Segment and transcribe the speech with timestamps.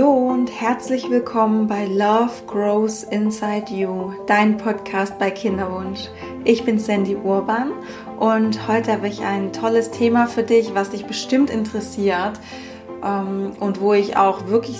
[0.00, 6.08] Hallo und herzlich willkommen bei Love Grows Inside You, dein Podcast bei Kinderwunsch.
[6.44, 7.72] Ich bin Sandy Urban
[8.18, 12.40] und heute habe ich ein tolles Thema für dich, was dich bestimmt interessiert
[13.04, 14.78] ähm, und wo ich auch wirklich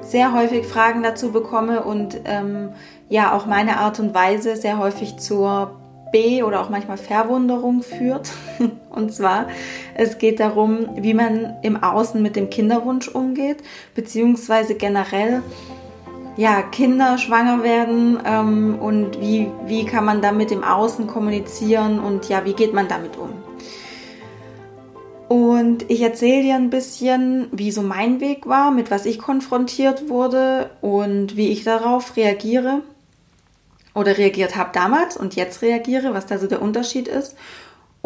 [0.00, 2.70] sehr häufig Fragen dazu bekomme und ähm,
[3.08, 5.76] ja auch meine Art und Weise sehr häufig zur
[6.10, 8.32] B oder auch manchmal Verwunderung führt.
[8.96, 9.46] Und zwar,
[9.94, 13.58] es geht darum, wie man im Außen mit dem Kinderwunsch umgeht,
[13.94, 15.42] beziehungsweise generell,
[16.38, 22.28] ja, Kinder schwanger werden ähm, und wie, wie kann man damit im Außen kommunizieren und
[22.28, 23.30] ja, wie geht man damit um.
[25.28, 30.08] Und ich erzähle dir ein bisschen, wie so mein Weg war, mit was ich konfrontiert
[30.08, 32.82] wurde und wie ich darauf reagiere
[33.92, 37.34] oder reagiert habe damals und jetzt reagiere, was da so der Unterschied ist.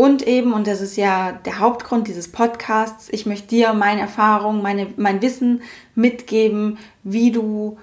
[0.01, 4.63] Und eben, und das ist ja der Hauptgrund dieses Podcasts, ich möchte dir meine Erfahrung,
[4.63, 5.61] meine, mein Wissen
[5.95, 7.77] mitgeben, wie du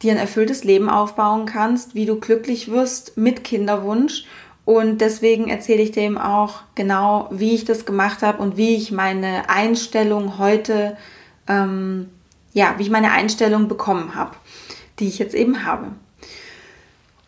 [0.00, 4.24] dir ein erfülltes Leben aufbauen kannst, wie du glücklich wirst mit Kinderwunsch.
[4.64, 8.90] Und deswegen erzähle ich dem auch genau, wie ich das gemacht habe und wie ich
[8.90, 10.96] meine Einstellung heute,
[11.46, 12.08] ähm,
[12.54, 14.34] ja, wie ich meine Einstellung bekommen habe,
[14.98, 15.88] die ich jetzt eben habe.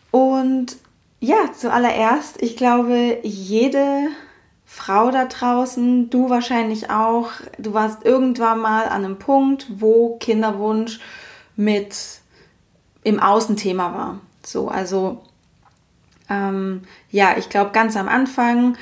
[0.09, 0.80] Und
[1.21, 4.07] ja, zuallererst, ich glaube, jede
[4.65, 10.99] Frau da draußen, du wahrscheinlich auch, du warst irgendwann mal an einem Punkt, wo Kinderwunsch
[11.55, 11.95] mit
[13.03, 14.19] im Außenthema war.
[14.43, 15.21] So, also
[16.31, 18.77] ähm, ja, ich glaube ganz am Anfang,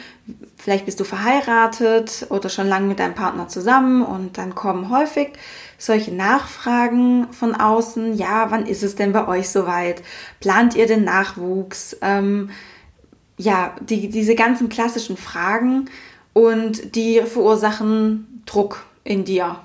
[0.57, 5.29] vielleicht bist du verheiratet oder schon lange mit deinem Partner zusammen und dann kommen häufig
[5.79, 8.15] solche Nachfragen von außen.
[8.15, 10.03] Ja, wann ist es denn bei euch soweit?
[10.39, 11.97] Plant ihr den Nachwuchs?
[12.01, 12.51] Ähm,
[13.37, 15.89] ja, die, diese ganzen klassischen Fragen
[16.33, 19.59] und die verursachen Druck in dir.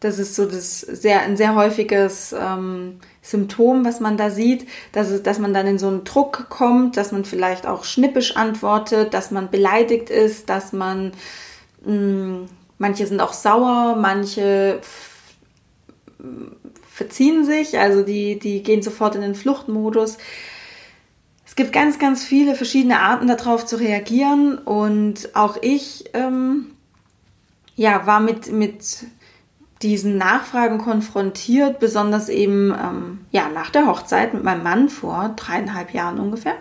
[0.00, 5.08] Das ist so das sehr, ein sehr häufiges ähm, Symptom, was man da sieht, dass,
[5.10, 9.14] es, dass man dann in so einen Druck kommt, dass man vielleicht auch schnippisch antwortet,
[9.14, 11.12] dass man beleidigt ist, dass man,
[11.84, 12.48] mh, mm,
[12.78, 14.80] manche sind auch sauer, manche
[16.90, 20.18] verziehen sich, also die, die gehen sofort in den Fluchtmodus.
[21.46, 26.72] Es gibt ganz, ganz viele verschiedene Arten darauf zu reagieren und auch ich ähm,
[27.76, 29.06] ja, war mit, mit
[29.84, 35.92] diesen Nachfragen konfrontiert, besonders eben ähm, ja, nach der Hochzeit mit meinem Mann vor dreieinhalb
[35.92, 36.56] Jahren ungefähr.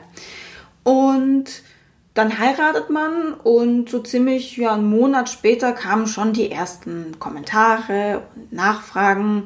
[0.84, 1.46] Und
[2.14, 8.24] dann heiratet man und so ziemlich ja, einen Monat später kamen schon die ersten Kommentare
[8.36, 9.46] und Nachfragen.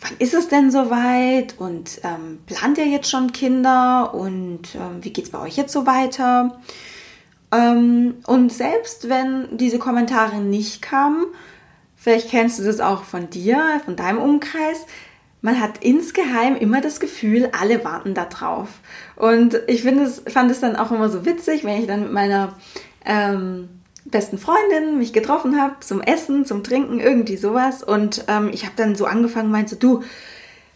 [0.00, 1.56] Wann ist es denn soweit?
[1.58, 4.14] Und ähm, plant ihr jetzt schon Kinder?
[4.14, 6.58] Und ähm, wie geht es bei euch jetzt so weiter?
[7.52, 11.26] Ähm, und selbst wenn diese Kommentare nicht kamen,
[12.04, 14.84] Vielleicht kennst du das auch von dir, von deinem Umkreis.
[15.40, 18.68] Man hat insgeheim immer das Gefühl, alle warten da drauf.
[19.16, 22.12] Und ich finde es, fand es dann auch immer so witzig, wenn ich dann mit
[22.12, 22.56] meiner
[23.06, 23.70] ähm,
[24.04, 27.82] besten Freundin mich getroffen habe zum Essen, zum Trinken, irgendwie sowas.
[27.82, 30.02] Und ähm, ich habe dann so angefangen, meinte, du,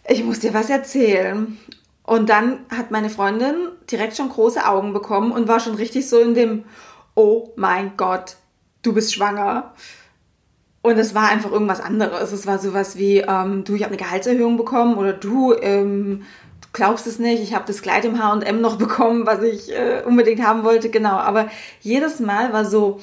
[0.09, 1.59] ich muss dir was erzählen.
[2.05, 6.21] Und dann hat meine Freundin direkt schon große Augen bekommen und war schon richtig so
[6.21, 6.65] in dem,
[7.15, 8.37] oh mein Gott,
[8.81, 9.75] du bist schwanger.
[10.89, 12.33] Und es war einfach irgendwas anderes.
[12.33, 16.23] Es war sowas wie, ähm, du, ich habe eine Gehaltserhöhung bekommen oder du, ähm,
[16.63, 20.03] du glaubst es nicht, ich habe das Kleid im H&M noch bekommen, was ich äh,
[20.07, 20.89] unbedingt haben wollte.
[20.89, 21.51] Genau, aber
[21.81, 23.01] jedes Mal war so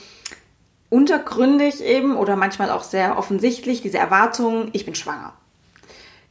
[0.90, 5.34] untergründig eben oder manchmal auch sehr offensichtlich diese Erwartung, ich bin schwanger.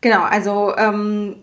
[0.00, 1.36] Genau, also ähm,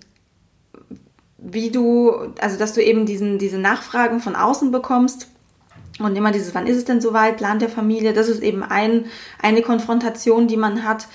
[1.38, 5.31] wie du, also dass du eben diesen, diese Nachfragen von außen bekommst
[6.00, 9.06] und immer dieses, wann ist es denn soweit, Plan der Familie, das ist eben ein,
[9.42, 11.08] eine Konfrontation, die man hat.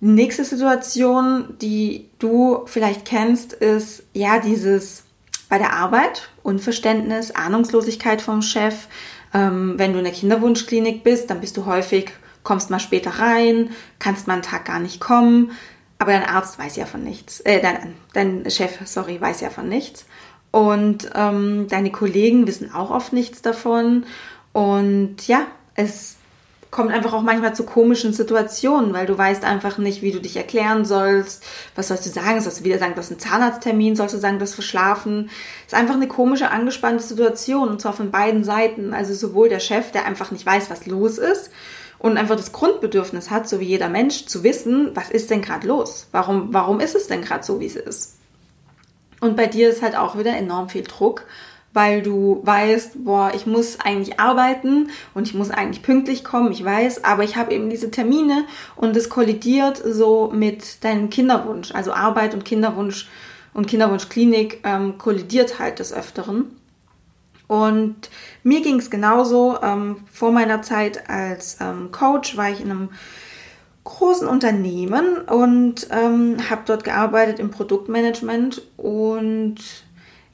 [0.00, 5.04] Nächste Situation, die du vielleicht kennst, ist ja dieses
[5.48, 8.88] bei der Arbeit, Unverständnis, Ahnungslosigkeit vom Chef.
[9.32, 12.12] Ähm, wenn du in der Kinderwunschklinik bist, dann bist du häufig,
[12.42, 15.52] kommst mal später rein, kannst mal einen Tag gar nicht kommen,
[15.98, 19.68] aber dein Arzt weiß ja von nichts, äh, dein, dein Chef, sorry, weiß ja von
[19.68, 20.06] nichts.
[20.54, 24.06] Und ähm, deine Kollegen wissen auch oft nichts davon.
[24.52, 26.14] Und ja, es
[26.70, 30.36] kommt einfach auch manchmal zu komischen Situationen, weil du weißt einfach nicht, wie du dich
[30.36, 31.42] erklären sollst.
[31.74, 32.40] Was sollst du sagen?
[32.40, 33.96] Sollst du wieder sagen, du hast einen Zahnarzttermin?
[33.96, 35.28] Sollst du sagen, du hast verschlafen?
[35.66, 38.94] Ist einfach eine komische, angespannte Situation und zwar von beiden Seiten.
[38.94, 41.50] Also sowohl der Chef, der einfach nicht weiß, was los ist
[41.98, 45.66] und einfach das Grundbedürfnis hat, so wie jeder Mensch, zu wissen, was ist denn gerade
[45.66, 46.06] los?
[46.12, 48.18] Warum, warum ist es denn gerade so, wie es ist?
[49.24, 51.24] Und bei dir ist halt auch wieder enorm viel Druck,
[51.72, 56.62] weil du weißt, boah, ich muss eigentlich arbeiten und ich muss eigentlich pünktlich kommen, ich
[56.62, 58.44] weiß, aber ich habe eben diese Termine
[58.76, 61.72] und es kollidiert so mit deinem Kinderwunsch.
[61.74, 63.08] Also Arbeit und Kinderwunsch
[63.54, 66.54] und Kinderwunschklinik ähm, kollidiert halt des Öfteren.
[67.46, 68.10] Und
[68.42, 69.56] mir ging es genauso.
[69.62, 72.88] Ähm, vor meiner Zeit als ähm, Coach war ich in einem
[73.84, 78.62] großen Unternehmen und ähm, habe dort gearbeitet im Produktmanagement.
[78.76, 79.56] Und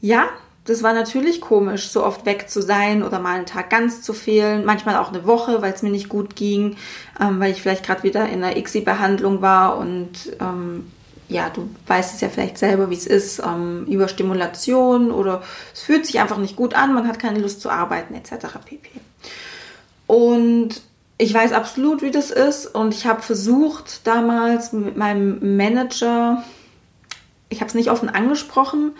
[0.00, 0.28] ja,
[0.64, 4.12] das war natürlich komisch, so oft weg zu sein oder mal einen Tag ganz zu
[4.12, 6.76] fehlen, manchmal auch eine Woche, weil es mir nicht gut ging,
[7.20, 10.86] ähm, weil ich vielleicht gerade wieder in einer ICSI-Behandlung war und ähm,
[11.28, 15.42] ja, du weißt es ja vielleicht selber, wie es ist, ähm, Überstimulation oder
[15.72, 18.46] es fühlt sich einfach nicht gut an, man hat keine Lust zu arbeiten etc.
[18.64, 18.90] pp.
[20.06, 20.82] Und
[21.20, 26.42] ich weiß absolut, wie das ist und ich habe versucht damals mit meinem Manager,
[27.50, 28.92] ich habe es nicht offen angesprochen,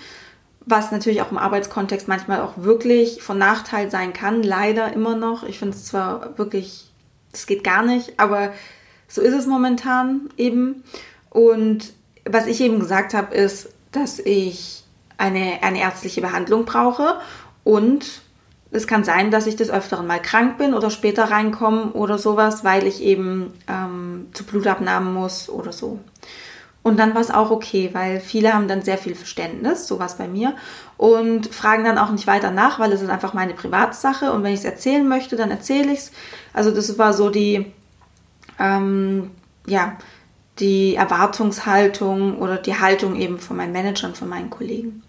[0.67, 5.45] was natürlich auch im Arbeitskontext manchmal auch wirklich von Nachteil sein kann, leider immer noch.
[5.45, 6.91] Ich finde es zwar wirklich,
[7.33, 8.53] das geht gar nicht, aber
[9.09, 10.85] so ist es momentan eben.
[11.31, 11.95] Und
[12.29, 14.85] was ich eben gesagt habe, ist, dass ich
[15.17, 17.19] eine, eine ärztliche Behandlung brauche
[17.65, 18.21] und
[18.73, 22.65] es kann sein, dass ich des Öfteren mal krank bin oder später reinkomme oder sowas,
[22.65, 25.99] weil ich eben ähm, zu Blutabnahmen muss oder so.
[26.83, 30.29] Und dann war es auch okay, weil viele haben dann sehr viel Verständnis, sowas bei
[30.29, 30.55] mir,
[30.97, 34.55] und fragen dann auch nicht weiter nach, weil es ist einfach meine Privatsache und wenn
[34.55, 36.13] ich es erzählen möchte, dann erzähle ich es.
[36.55, 37.67] Also das war so die,
[38.59, 39.33] ähm,
[39.67, 39.99] ja,
[40.59, 45.03] die Erwartungshaltung oder die Haltung eben von meinen Managern, von meinen Kollegen.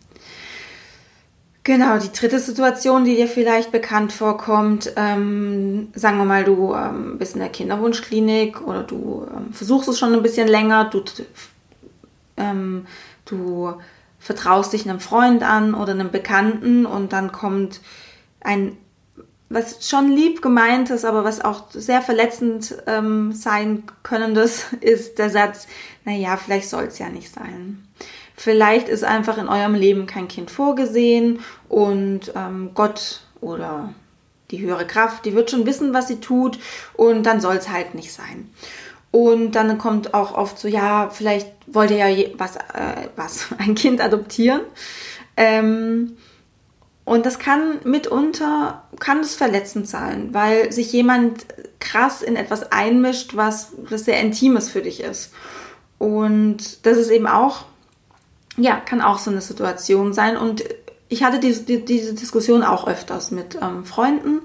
[1.63, 7.19] Genau, die dritte Situation, die dir vielleicht bekannt vorkommt, ähm, sagen wir mal, du ähm,
[7.19, 11.03] bist in der Kinderwunschklinik oder du ähm, versuchst es schon ein bisschen länger, du,
[12.37, 12.87] ähm,
[13.25, 13.73] du
[14.19, 17.81] vertraust dich einem Freund an oder einem Bekannten und dann kommt
[18.39, 18.77] ein
[19.53, 25.29] was schon lieb gemeint ist, aber was auch sehr verletzend ähm, sein könnendes, ist der
[25.29, 25.67] Satz,
[26.05, 27.85] naja, vielleicht soll es ja nicht sein.
[28.41, 33.93] Vielleicht ist einfach in eurem Leben kein Kind vorgesehen und ähm, Gott oder
[34.49, 36.57] die höhere Kraft, die wird schon wissen, was sie tut
[36.95, 38.49] und dann soll es halt nicht sein.
[39.11, 43.75] Und dann kommt auch oft so, ja, vielleicht wollt ihr ja was, äh, was, ein
[43.75, 44.61] Kind adoptieren.
[45.37, 46.17] Ähm,
[47.05, 51.45] und das kann mitunter, kann es verletzend sein, weil sich jemand
[51.79, 55.31] krass in etwas einmischt, was, was sehr Intimes für dich ist.
[55.99, 57.65] Und das ist eben auch,
[58.57, 60.37] ja, kann auch so eine Situation sein.
[60.37, 60.63] Und
[61.09, 64.41] ich hatte diese, die, diese Diskussion auch öfters mit ähm, Freunden,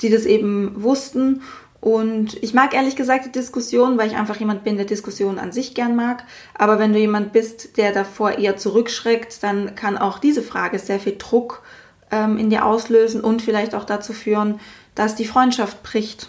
[0.00, 1.42] die das eben wussten.
[1.80, 5.52] Und ich mag ehrlich gesagt die Diskussion, weil ich einfach jemand bin, der Diskussionen an
[5.52, 6.24] sich gern mag.
[6.54, 10.98] Aber wenn du jemand bist, der davor eher zurückschreckt, dann kann auch diese Frage sehr
[10.98, 11.62] viel Druck
[12.10, 14.60] ähm, in dir auslösen und vielleicht auch dazu führen,
[14.94, 16.28] dass die Freundschaft bricht.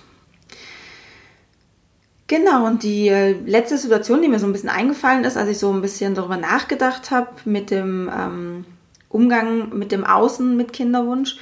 [2.28, 5.58] Genau, und die äh, letzte Situation, die mir so ein bisschen eingefallen ist, als ich
[5.58, 8.66] so ein bisschen darüber nachgedacht habe mit dem ähm,
[9.10, 11.38] Umgang mit dem Außen mit Kinderwunsch,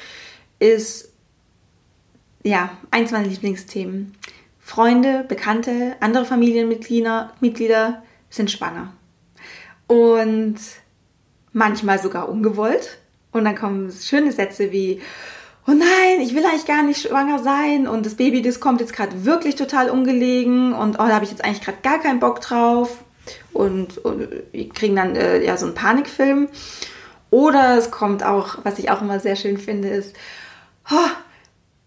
[0.59, 1.11] ist
[2.43, 4.15] ja eins meiner Lieblingsthemen.
[4.59, 8.93] Freunde, Bekannte, andere Familienmitglieder Mitglieder sind schwanger.
[9.87, 10.57] Und
[11.51, 12.99] manchmal sogar ungewollt.
[13.31, 15.01] Und dann kommen schöne Sätze wie,
[15.67, 18.93] oh nein, ich will eigentlich gar nicht schwanger sein und das Baby, das kommt jetzt
[18.93, 22.41] gerade wirklich total ungelegen und oh, da habe ich jetzt eigentlich gerade gar keinen Bock
[22.41, 23.03] drauf.
[23.53, 26.47] Und, und wir kriegen dann äh, ja so einen Panikfilm.
[27.31, 30.15] Oder es kommt auch, was ich auch immer sehr schön finde, ist,
[30.91, 31.09] oh,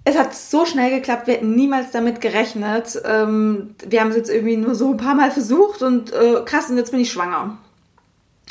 [0.05, 3.01] es hat so schnell geklappt, wir hätten niemals damit gerechnet.
[3.05, 6.71] Ähm, wir haben es jetzt irgendwie nur so ein paar Mal versucht und äh, krass,
[6.71, 7.59] und jetzt bin ich schwanger.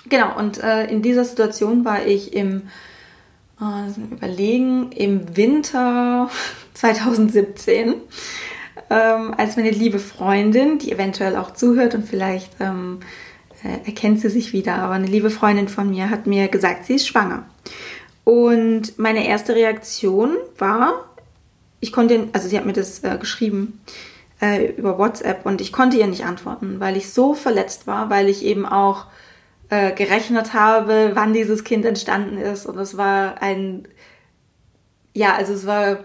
[0.08, 2.70] Genau, und äh, in dieser Situation war ich im
[3.60, 6.30] überlegen, im Winter
[6.74, 7.96] 2017,
[8.90, 13.00] ähm, als meine liebe Freundin, die eventuell auch zuhört und vielleicht ähm,
[13.64, 16.96] äh, erkennt sie sich wieder, aber eine liebe Freundin von mir hat mir gesagt, sie
[16.96, 17.46] ist schwanger.
[18.24, 21.06] Und meine erste Reaktion war,
[21.80, 23.82] ich konnte, also sie hat mir das äh, geschrieben
[24.42, 28.30] äh, über WhatsApp und ich konnte ihr nicht antworten, weil ich so verletzt war, weil
[28.30, 29.06] ich eben auch
[29.70, 32.66] äh, gerechnet habe, wann dieses Kind entstanden ist.
[32.66, 33.88] Und es war ein,
[35.14, 36.00] ja, also es war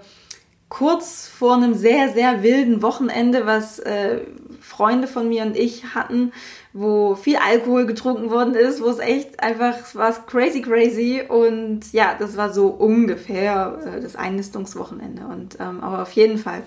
[0.68, 4.20] kurz vor einem sehr, sehr wilden Wochenende, was äh,
[4.60, 6.32] Freunde von mir und ich hatten,
[6.72, 11.22] wo viel Alkohol getrunken worden ist, wo es echt einfach, war crazy, crazy.
[11.28, 15.26] Und ja, das war so ungefähr äh, das Einnistungswochenende.
[15.26, 16.62] Und ähm, aber auf jeden Fall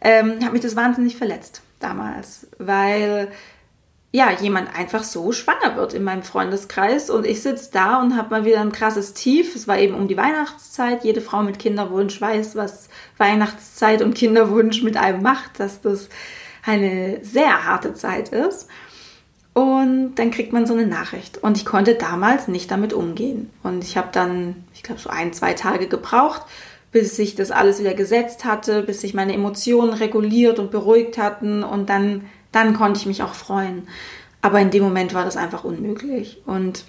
[0.00, 3.28] ähm, hat mich das wahnsinnig verletzt damals, weil
[4.12, 8.30] ja, jemand einfach so schwanger wird in meinem Freundeskreis und ich sitze da und habe
[8.30, 9.54] mal wieder ein krasses Tief.
[9.54, 11.04] Es war eben um die Weihnachtszeit.
[11.04, 16.08] Jede Frau mit Kinderwunsch weiß, was Weihnachtszeit und Kinderwunsch mit einem macht, dass das
[16.64, 18.68] eine sehr harte Zeit ist.
[19.52, 21.38] Und dann kriegt man so eine Nachricht.
[21.38, 23.50] Und ich konnte damals nicht damit umgehen.
[23.62, 26.42] Und ich habe dann, ich glaube, so ein, zwei Tage gebraucht,
[26.92, 31.62] bis sich das alles wieder gesetzt hatte, bis sich meine Emotionen reguliert und beruhigt hatten.
[31.62, 33.86] Und dann dann konnte ich mich auch freuen.
[34.40, 36.42] Aber in dem Moment war das einfach unmöglich.
[36.46, 36.84] Und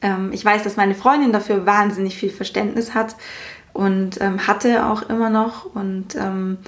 [0.00, 3.16] ähm, ich weiß, dass meine Freundin dafür wahnsinnig viel Verständnis hat
[3.72, 5.74] und ähm, hatte auch immer noch.
[5.74, 6.58] Und ähm,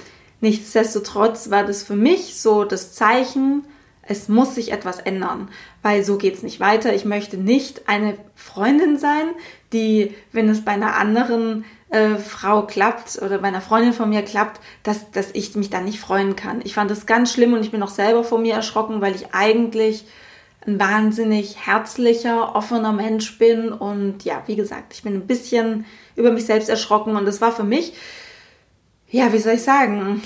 [0.41, 3.63] nichtsdestotrotz war das für mich so das Zeichen,
[4.01, 5.49] es muss sich etwas ändern,
[5.81, 6.93] weil so geht es nicht weiter.
[6.93, 9.27] Ich möchte nicht eine Freundin sein,
[9.73, 14.21] die, wenn es bei einer anderen äh, Frau klappt oder bei einer Freundin von mir
[14.21, 16.61] klappt, dass, dass ich mich dann nicht freuen kann.
[16.63, 19.33] Ich fand das ganz schlimm und ich bin auch selber vor mir erschrocken, weil ich
[19.33, 20.05] eigentlich
[20.65, 26.31] ein wahnsinnig herzlicher, offener Mensch bin und ja, wie gesagt, ich bin ein bisschen über
[26.31, 27.93] mich selbst erschrocken und das war für mich,
[29.09, 30.21] ja, wie soll ich sagen,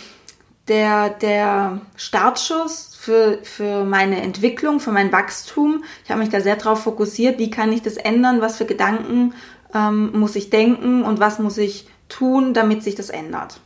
[0.68, 5.84] der, der Startschuss für, für meine Entwicklung, für mein Wachstum.
[6.04, 9.34] Ich habe mich da sehr darauf fokussiert, wie kann ich das ändern, was für Gedanken
[9.74, 13.60] ähm, muss ich denken und was muss ich tun, damit sich das ändert.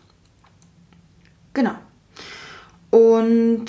[1.54, 1.76] Genau.
[2.92, 3.66] Und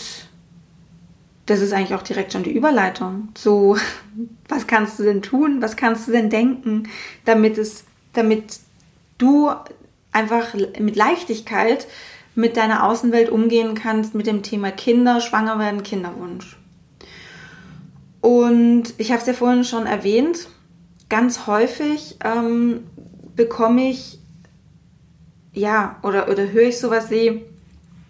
[1.47, 3.77] das ist eigentlich auch direkt schon die Überleitung So,
[4.49, 6.89] was kannst du denn tun, was kannst du denn denken,
[7.25, 8.61] damit es, damit
[9.19, 9.51] du
[10.13, 11.87] einfach mit Leichtigkeit
[12.35, 16.57] mit deiner Außenwelt umgehen kannst mit dem Thema Kinder, Schwanger werden, Kinderwunsch.
[18.21, 20.49] Und ich habe es ja vorhin schon erwähnt,
[21.09, 22.85] ganz häufig ähm,
[23.35, 24.19] bekomme ich,
[25.53, 27.45] ja, oder, oder höre ich sowas wie,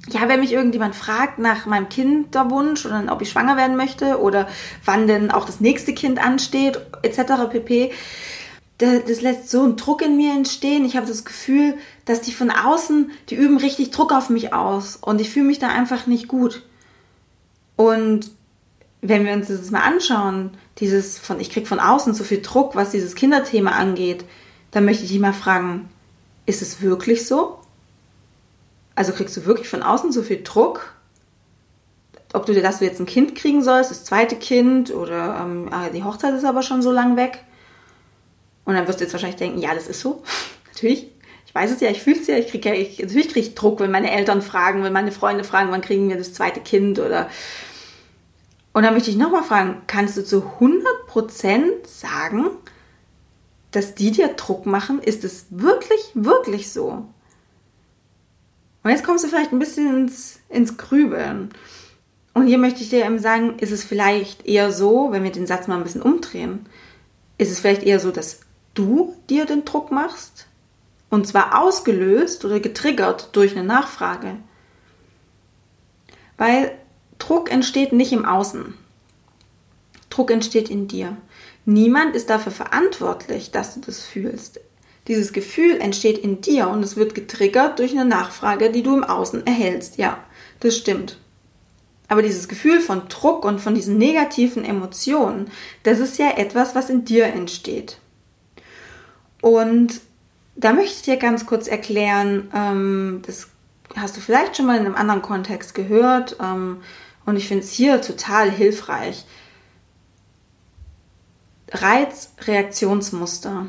[0.09, 4.49] ja, wenn mich irgendjemand fragt nach meinem Kinderwunsch oder ob ich schwanger werden möchte oder
[4.85, 7.51] wann denn auch das nächste Kind ansteht, etc.
[7.51, 7.93] pp.
[8.79, 10.85] Das lässt so einen Druck in mir entstehen.
[10.85, 14.97] Ich habe das Gefühl, dass die von außen, die üben richtig Druck auf mich aus
[14.97, 16.63] und ich fühle mich da einfach nicht gut.
[17.77, 18.31] Und
[19.01, 22.77] wenn wir uns das mal anschauen, dieses von, ich kriege von außen so viel Druck,
[22.77, 24.25] was dieses Kinderthema angeht,
[24.71, 25.89] dann möchte ich dich mal fragen,
[26.45, 27.59] ist es wirklich so?
[28.95, 30.93] Also kriegst du wirklich von außen so viel Druck?
[32.33, 35.69] Ob du dir, dass du jetzt ein Kind kriegen sollst, das zweite Kind oder ähm,
[35.71, 37.45] ah, die Hochzeit ist aber schon so lang weg.
[38.65, 40.23] Und dann wirst du jetzt wahrscheinlich denken, ja, das ist so.
[40.67, 41.11] natürlich.
[41.47, 43.55] Ich weiß es ja, ich fühle es ja, ich kriege ja, ich, natürlich kriege ich
[43.55, 46.99] Druck, wenn meine Eltern fragen, wenn meine Freunde fragen, wann kriegen wir das zweite Kind
[46.99, 47.31] oder
[48.77, 52.51] und dann möchte ich nochmal fragen, kannst du zu 100% sagen,
[53.71, 55.01] dass die dir Druck machen?
[55.01, 57.07] Ist es wirklich, wirklich so?
[58.83, 61.55] Und jetzt kommst du vielleicht ein bisschen ins, ins Grübeln.
[62.35, 65.47] Und hier möchte ich dir eben sagen, ist es vielleicht eher so, wenn wir den
[65.47, 66.69] Satz mal ein bisschen umdrehen,
[67.39, 68.41] ist es vielleicht eher so, dass
[68.75, 70.49] du dir den Druck machst?
[71.09, 74.37] Und zwar ausgelöst oder getriggert durch eine Nachfrage.
[76.37, 76.77] Weil
[77.19, 78.75] Druck entsteht nicht im Außen.
[80.11, 81.17] Druck entsteht in dir.
[81.65, 84.61] Niemand ist dafür verantwortlich, dass du das fühlst.
[85.09, 89.05] Dieses Gefühl entsteht in dir und es wird getriggert durch eine Nachfrage, die du im
[89.05, 89.99] Außen erhältst.
[89.99, 90.25] Ja,
[90.61, 91.19] das stimmt.
[92.09, 95.51] Aber dieses Gefühl von Druck und von diesen negativen Emotionen,
[95.83, 97.99] das ist ja etwas, was in dir entsteht.
[99.43, 100.01] Und
[100.55, 103.49] da möchte ich dir ganz kurz erklären, ähm, das
[103.97, 106.79] hast du vielleicht schon mal in einem anderen Kontext gehört, ähm,
[107.27, 109.27] und ich finde es hier total hilfreich.
[111.73, 113.67] Reizreaktionsmuster.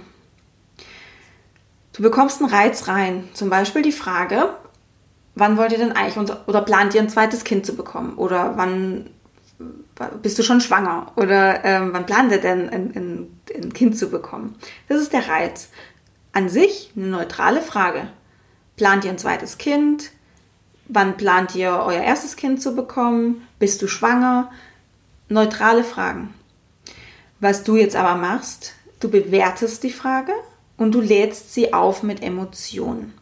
[1.93, 4.55] Du bekommst einen Reiz rein, zum Beispiel die Frage,
[5.33, 9.09] wann wollt ihr denn eigentlich oder plant ihr ein zweites Kind zu bekommen oder wann
[10.21, 14.09] bist du schon schwanger oder ähm, wann plant ihr denn ein, ein, ein Kind zu
[14.09, 14.55] bekommen?
[14.87, 15.69] Das ist der Reiz.
[16.33, 18.09] An sich eine neutrale Frage.
[18.75, 20.11] Plant ihr ein zweites Kind?
[20.89, 23.47] Wann plant ihr euer erstes Kind zu bekommen?
[23.59, 24.51] Bist du schwanger?
[25.29, 26.33] Neutrale Fragen.
[27.39, 30.31] Was du jetzt aber machst, du bewertest die Frage
[30.77, 33.13] und du lädst sie auf mit Emotionen.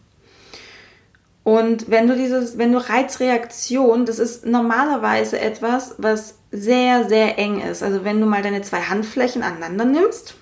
[1.44, 7.62] Und wenn du dieses, wenn du Reizreaktion, das ist normalerweise etwas, was sehr, sehr eng
[7.62, 7.84] ist.
[7.84, 10.36] Also wenn du mal deine zwei Handflächen aneinander nimmst,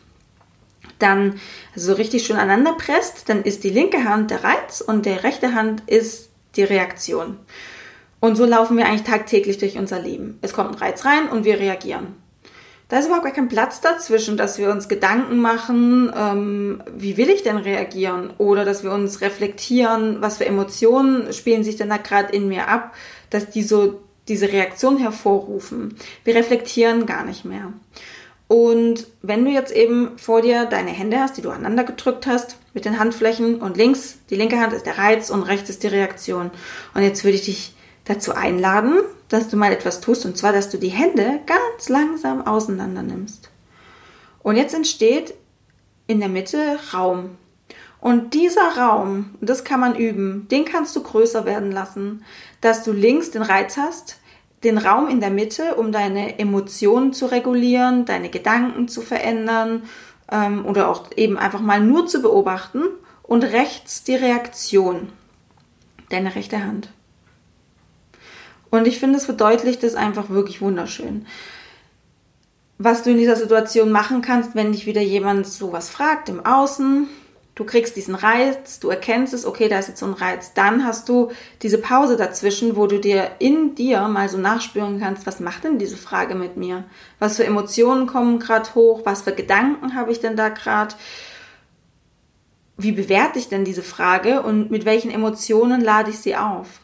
[0.99, 1.39] dann
[1.75, 5.53] so richtig schön aneinander presst, dann ist die linke Hand der Reiz und die rechte
[5.53, 7.39] Hand ist die Reaktion.
[8.19, 10.39] Und so laufen wir eigentlich tagtäglich durch unser Leben.
[10.41, 12.15] Es kommt ein Reiz rein und wir reagieren.
[12.89, 17.29] Da ist überhaupt gar kein Platz dazwischen, dass wir uns Gedanken machen, ähm, wie will
[17.29, 18.31] ich denn reagieren?
[18.37, 22.67] Oder dass wir uns reflektieren, was für Emotionen spielen sich denn da gerade in mir
[22.67, 22.93] ab,
[23.29, 25.95] dass die so diese Reaktion hervorrufen.
[26.23, 27.73] Wir reflektieren gar nicht mehr.
[28.47, 32.57] Und wenn du jetzt eben vor dir deine Hände hast, die du aneinander gedrückt hast,
[32.73, 35.87] mit den Handflächen und links, die linke Hand ist der Reiz und rechts ist die
[35.87, 36.51] Reaktion.
[36.93, 37.75] Und jetzt würde ich dich
[38.05, 38.99] dazu einladen,
[39.29, 43.49] dass du mal etwas tust, und zwar, dass du die Hände ganz langsam auseinander nimmst.
[44.41, 45.33] Und jetzt entsteht
[46.07, 47.37] in der Mitte Raum.
[48.01, 52.25] Und dieser Raum, das kann man üben, den kannst du größer werden lassen,
[52.59, 54.19] dass du links den Reiz hast,
[54.63, 59.83] den Raum in der Mitte, um deine Emotionen zu regulieren, deine Gedanken zu verändern
[60.33, 62.81] ähm, oder auch eben einfach mal nur zu beobachten
[63.21, 65.09] und rechts die Reaktion,
[66.09, 66.89] deine rechte Hand.
[68.69, 71.27] Und ich finde, es verdeutlicht es einfach wirklich wunderschön.
[72.79, 77.07] Was du in dieser Situation machen kannst, wenn dich wieder jemand sowas fragt im Außen,
[77.55, 80.85] du kriegst diesen Reiz, du erkennst es, okay, da ist jetzt so ein Reiz, dann
[80.85, 81.31] hast du
[81.61, 85.77] diese Pause dazwischen, wo du dir in dir mal so nachspüren kannst, was macht denn
[85.77, 86.85] diese Frage mit mir?
[87.19, 89.01] Was für Emotionen kommen gerade hoch?
[89.03, 90.95] Was für Gedanken habe ich denn da gerade?
[92.75, 96.79] Wie bewerte ich denn diese Frage und mit welchen Emotionen lade ich sie auf?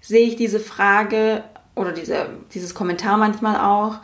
[0.00, 3.98] Sehe ich diese Frage oder diese, dieses Kommentar manchmal auch,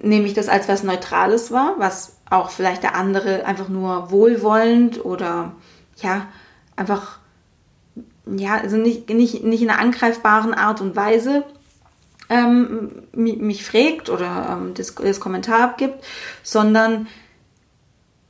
[0.00, 5.04] nehme ich das als was Neutrales wahr, was auch vielleicht der andere einfach nur wohlwollend
[5.04, 5.52] oder
[5.96, 6.26] ja,
[6.76, 7.18] einfach,
[8.26, 11.44] ja, also nicht, nicht, nicht in einer angreifbaren Art und Weise
[12.28, 16.04] ähm, mich fragt oder ähm, das, das Kommentar abgibt,
[16.42, 17.06] sondern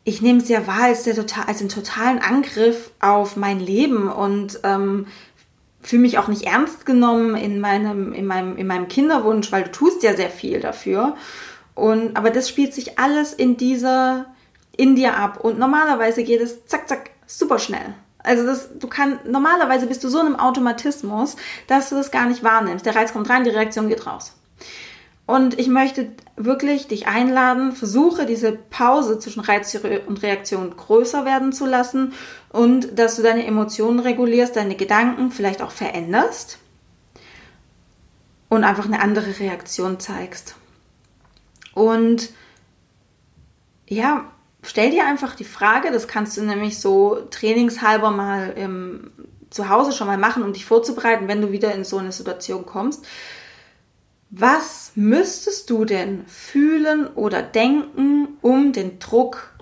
[0.05, 4.61] ich nehme es ja wahr als, der als den totalen Angriff auf mein Leben und
[4.62, 5.07] ähm,
[5.81, 9.73] fühle mich auch nicht ernst genommen in meinem, in, meinem, in meinem Kinderwunsch, weil du
[9.73, 11.17] tust ja sehr viel dafür.
[11.79, 14.27] Und, aber das spielt sich alles in dieser,
[14.77, 15.39] in dir ab.
[15.45, 17.95] Und normalerweise geht es zack, zack, super schnell.
[18.19, 21.37] Also das, du kannst, normalerweise bist du so in einem Automatismus,
[21.69, 22.85] dass du das gar nicht wahrnimmst.
[22.85, 24.33] Der Reiz kommt rein, die Reaktion geht raus.
[25.25, 29.73] Und ich möchte wirklich dich einladen, versuche diese Pause zwischen Reiz
[30.07, 32.13] und Reaktion größer werden zu lassen
[32.51, 36.59] und dass du deine Emotionen regulierst, deine Gedanken vielleicht auch veränderst
[38.49, 40.57] und einfach eine andere Reaktion zeigst.
[41.79, 42.31] Und
[43.87, 49.12] ja, stell dir einfach die Frage, das kannst du nämlich so trainingshalber mal im,
[49.49, 52.67] zu Hause schon mal machen, um dich vorzubereiten, wenn du wieder in so eine Situation
[52.67, 53.07] kommst.
[54.31, 59.55] Was müsstest du denn fühlen oder denken, um den Druck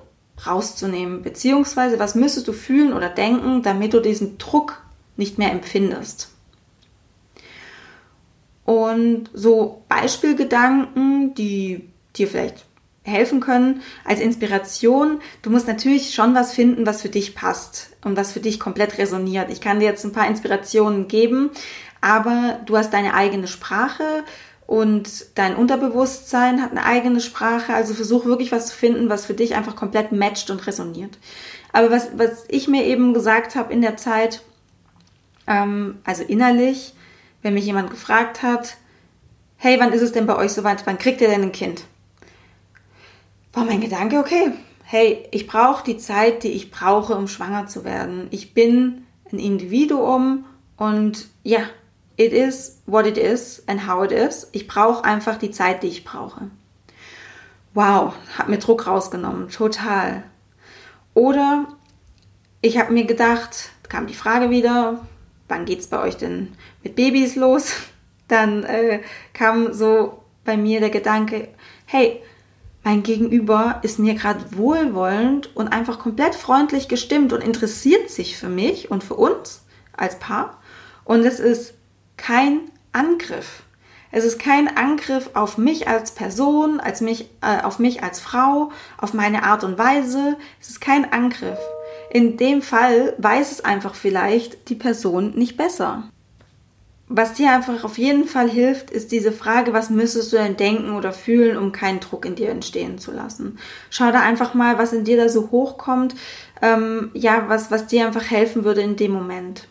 [0.46, 1.20] rauszunehmen?
[1.20, 4.83] Beziehungsweise was müsstest du fühlen oder denken, damit du diesen Druck
[5.18, 6.31] nicht mehr empfindest?
[8.64, 12.64] Und so Beispielgedanken, die dir vielleicht
[13.07, 15.20] helfen können als Inspiration.
[15.42, 18.98] Du musst natürlich schon was finden, was für dich passt und was für dich komplett
[18.98, 19.50] resoniert.
[19.50, 21.50] Ich kann dir jetzt ein paar Inspirationen geben,
[22.00, 24.24] aber du hast deine eigene Sprache
[24.66, 27.72] und dein Unterbewusstsein hat eine eigene Sprache.
[27.74, 31.18] Also versuch wirklich was zu finden, was für dich einfach komplett matcht und resoniert.
[31.72, 34.42] Aber was, was ich mir eben gesagt habe in der Zeit,
[35.46, 36.94] ähm, also innerlich,
[37.42, 38.76] wenn mich jemand gefragt hat,
[39.57, 40.85] hey, wann ist es denn bei euch soweit?
[40.87, 41.85] Wann kriegt ihr denn ein Kind?
[43.56, 44.52] War mein Gedanke, okay,
[44.84, 48.28] hey, ich brauche die Zeit, die ich brauche, um schwanger zu werden.
[48.30, 50.44] Ich bin ein Individuum
[50.76, 51.60] und ja,
[52.18, 54.48] it is what it is and how it is.
[54.52, 56.50] Ich brauche einfach die Zeit, die ich brauche.
[57.72, 60.22] Wow, hat mir Druck rausgenommen, total.
[61.14, 61.66] Oder
[62.60, 65.06] ich habe mir gedacht, kam die Frage wieder,
[65.48, 66.52] wann geht's bei euch denn
[66.84, 67.72] mit Babys los?
[68.28, 69.00] Dann äh,
[69.32, 71.48] kam so bei mir der Gedanke,
[71.86, 72.20] hey,
[72.87, 78.49] mein Gegenüber ist mir gerade wohlwollend und einfach komplett freundlich gestimmt und interessiert sich für
[78.49, 79.64] mich und für uns
[79.96, 80.61] als Paar.
[81.03, 81.75] Und es ist
[82.16, 82.61] kein
[82.92, 83.64] Angriff.
[84.12, 88.70] Es ist kein Angriff auf mich als Person, als mich, äh, auf mich als Frau,
[88.99, 90.37] auf meine Art und Weise.
[90.61, 91.59] Es ist kein Angriff.
[92.11, 96.05] In dem Fall weiß es einfach vielleicht die Person nicht besser.
[97.08, 100.90] Was dir einfach auf jeden Fall hilft, ist diese Frage, was müsstest du denn denken
[100.90, 103.58] oder fühlen, um keinen Druck in dir entstehen zu lassen.
[103.90, 106.16] Schau da einfach mal, was in dir da so hochkommt,
[106.62, 109.68] ähm, ja, was, was dir einfach helfen würde in dem Moment.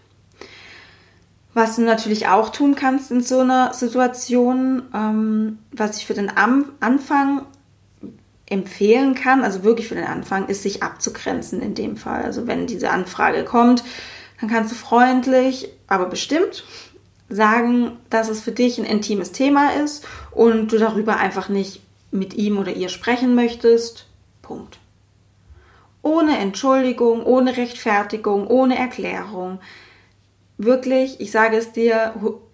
[1.53, 6.37] Was du natürlich auch tun kannst in so einer Situation, ähm, was ich für den
[6.37, 7.41] Am Anfang
[8.45, 12.23] empfehlen kann, also wirklich für den Anfang, ist sich abzugrenzen in dem Fall.
[12.23, 13.83] Also wenn diese Anfrage kommt,
[14.39, 16.63] dann kannst du freundlich, aber bestimmt
[17.29, 22.33] sagen, dass es für dich ein intimes Thema ist und du darüber einfach nicht mit
[22.33, 24.07] ihm oder ihr sprechen möchtest.
[24.41, 24.79] Punkt.
[26.01, 29.59] Ohne Entschuldigung, ohne Rechtfertigung, ohne Erklärung.
[30.57, 32.13] Wirklich, ich sage es dir,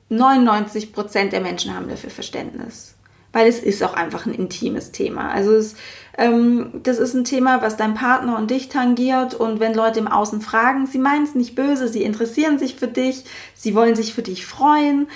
[0.10, 2.95] 99 Prozent der Menschen haben dafür Verständnis.
[3.34, 5.31] Weil es ist auch einfach ein intimes Thema.
[5.31, 5.75] Also es,
[6.17, 9.34] das ist ein Thema, was dein Partner und dich tangiert.
[9.34, 12.88] Und wenn Leute im Außen fragen, sie meinen es nicht böse, sie interessieren sich für
[12.88, 15.08] dich, sie wollen sich für dich freuen.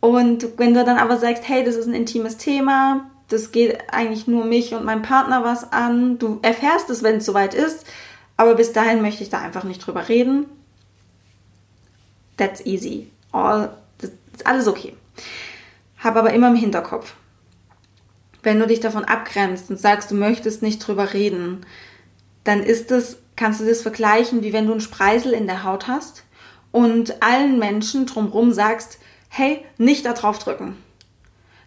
[0.00, 4.26] Und wenn du dann aber sagst, hey, das ist ein intimes Thema, das geht eigentlich
[4.26, 7.86] nur mich und meinem Partner was an, du erfährst es, wenn es soweit ist,
[8.36, 10.46] aber bis dahin möchte ich da einfach nicht drüber reden.
[12.36, 13.08] That's easy.
[13.30, 14.96] All, das ist alles okay.
[15.98, 17.14] Hab aber immer im Hinterkopf,
[18.42, 21.64] wenn du dich davon abgrenzt und sagst, du möchtest nicht drüber reden,
[22.44, 25.86] dann ist es, kannst du das vergleichen, wie wenn du einen Spreisel in der Haut
[25.86, 26.24] hast
[26.72, 30.76] und allen Menschen drumherum sagst, hey, nicht da drauf drücken.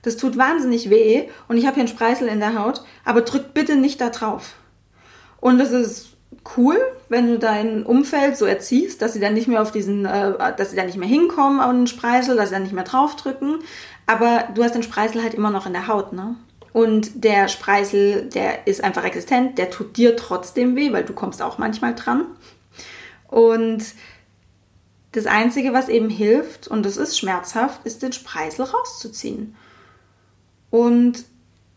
[0.01, 3.53] Das tut wahnsinnig weh und ich habe hier einen Spreisel in der Haut, aber drück
[3.53, 4.55] bitte nicht da drauf.
[5.39, 6.09] Und das ist
[6.57, 6.77] cool,
[7.09, 10.69] wenn du dein Umfeld so erziehst, dass sie dann nicht mehr auf diesen, äh, dass
[10.69, 13.59] sie dann nicht mehr hinkommen auf den Spreisel, dass sie dann nicht mehr draufdrücken.
[14.05, 16.35] Aber du hast den Spreisel halt immer noch in der Haut, ne?
[16.75, 21.41] Und der Spreisel, der ist einfach existent, der tut dir trotzdem weh, weil du kommst
[21.41, 22.25] auch manchmal dran.
[23.29, 23.85] Und
[25.13, 29.55] das Einzige, was eben hilft, und das ist schmerzhaft, ist den Spreisel rauszuziehen.
[30.69, 31.23] Und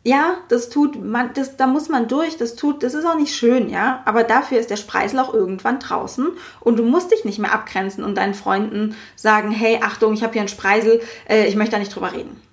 [0.03, 3.37] ja, das tut man, das, da muss man durch, das tut, das ist auch nicht
[3.37, 4.03] schön, ja.
[4.05, 6.27] Aber dafür ist der Spreisel auch irgendwann draußen
[6.59, 10.33] und du musst dich nicht mehr abgrenzen und deinen Freunden sagen, hey, Achtung, ich habe
[10.33, 12.48] hier einen Spreisel, äh, ich möchte da nicht drüber reden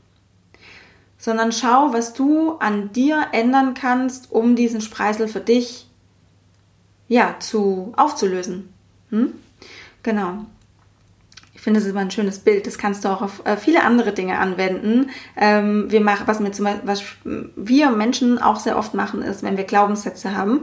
[1.26, 5.88] sondern schau, was du an dir ändern kannst, um diesen Spreisel für dich
[7.08, 8.72] ja zu aufzulösen.
[9.10, 9.34] Hm?
[10.04, 10.46] Genau.
[11.56, 12.68] Ich finde, das ist immer ein schönes Bild.
[12.68, 15.10] Das kannst du auch auf äh, viele andere Dinge anwenden.
[15.36, 19.58] Ähm, wir machen, was, wir zum was wir Menschen auch sehr oft machen, ist, wenn
[19.58, 20.62] wir Glaubenssätze haben,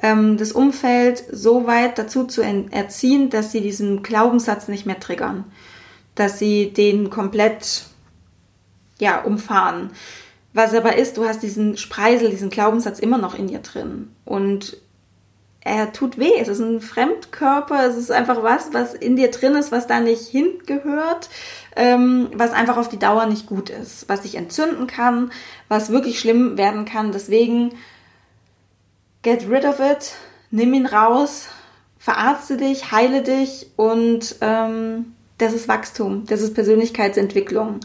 [0.00, 5.42] ähm, das Umfeld so weit dazu zu erziehen, dass sie diesen Glaubenssatz nicht mehr triggern,
[6.14, 7.86] dass sie den komplett
[8.98, 9.90] ja, umfahren.
[10.52, 14.10] Was aber ist, du hast diesen Spreisel, diesen Glaubenssatz immer noch in dir drin.
[14.24, 14.78] Und
[15.66, 16.32] er tut weh.
[16.38, 17.86] Es ist ein Fremdkörper.
[17.86, 21.28] Es ist einfach was, was in dir drin ist, was da nicht hingehört,
[21.74, 25.32] ähm, was einfach auf die Dauer nicht gut ist, was sich entzünden kann,
[25.68, 27.10] was wirklich schlimm werden kann.
[27.10, 27.74] Deswegen
[29.22, 30.14] get rid of it,
[30.52, 31.48] nimm ihn raus,
[31.98, 37.80] verarzte dich, heile dich und ähm, das ist Wachstum, das ist Persönlichkeitsentwicklung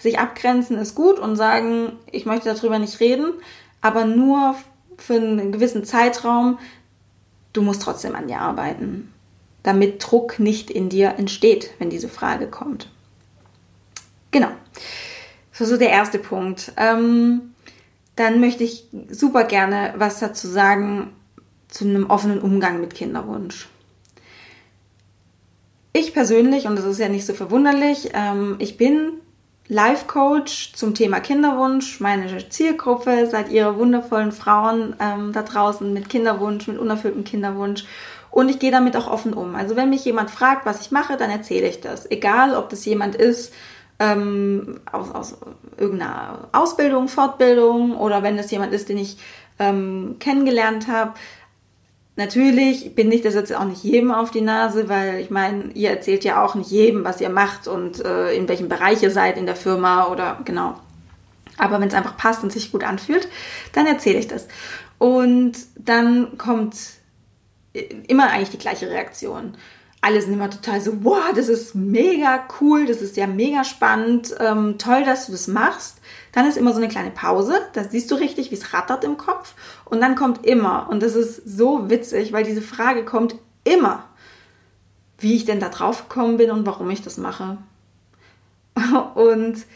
[0.00, 3.32] sich abgrenzen ist gut und sagen, ich möchte darüber nicht reden,
[3.80, 4.56] aber nur
[4.96, 6.58] für einen gewissen Zeitraum,
[7.52, 9.12] du musst trotzdem an dir arbeiten,
[9.62, 12.88] damit Druck nicht in dir entsteht, wenn diese Frage kommt.
[14.30, 14.48] Genau.
[15.52, 16.72] So, so der erste Punkt.
[16.76, 17.54] Ähm,
[18.16, 21.12] dann möchte ich super gerne was dazu sagen
[21.68, 23.68] zu einem offenen Umgang mit Kinderwunsch.
[25.92, 29.19] Ich persönlich, und das ist ja nicht so verwunderlich, ähm, ich bin
[29.70, 32.00] Life Coach zum Thema Kinderwunsch.
[32.00, 37.84] Meine Zielgruppe seid ihr wundervollen Frauen ähm, da draußen mit Kinderwunsch, mit unerfülltem Kinderwunsch.
[38.32, 39.54] Und ich gehe damit auch offen um.
[39.54, 42.10] Also wenn mich jemand fragt, was ich mache, dann erzähle ich das.
[42.10, 43.54] Egal, ob das jemand ist
[44.00, 45.38] ähm, aus, aus
[45.78, 49.18] irgendeiner Ausbildung, Fortbildung oder wenn es jemand ist, den ich
[49.60, 51.12] ähm, kennengelernt habe.
[52.20, 55.88] Natürlich bin ich das jetzt auch nicht jedem auf die Nase, weil ich meine, ihr
[55.88, 59.38] erzählt ja auch nicht jedem, was ihr macht und äh, in welchem Bereich ihr seid
[59.38, 60.78] in der Firma oder genau.
[61.56, 63.26] Aber wenn es einfach passt und sich gut anfühlt,
[63.72, 64.48] dann erzähle ich das.
[64.98, 66.76] Und dann kommt
[68.06, 69.56] immer eigentlich die gleiche Reaktion
[70.02, 74.34] alle sind immer total so, wow, das ist mega cool, das ist ja mega spannend,
[74.40, 75.98] ähm, toll, dass du das machst.
[76.32, 79.16] Dann ist immer so eine kleine Pause, da siehst du richtig, wie es rattert im
[79.16, 79.54] Kopf.
[79.90, 84.04] Und dann kommt immer, und das ist so witzig, weil diese Frage kommt immer,
[85.18, 87.58] wie ich denn da drauf gekommen bin und warum ich das mache.
[89.14, 89.66] Und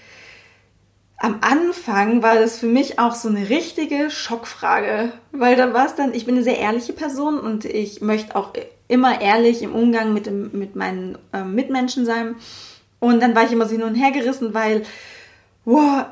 [1.19, 5.95] am Anfang war das für mich auch so eine richtige Schockfrage, weil da war es
[5.95, 8.53] dann, ich bin eine sehr ehrliche Person und ich möchte auch
[8.89, 12.37] immer ehrlich im Umgang mit, dem, mit meinen äh, Mitmenschen sein.
[13.01, 14.83] Und dann war ich immer so hin und her gerissen, weil,
[15.65, 16.07] wow,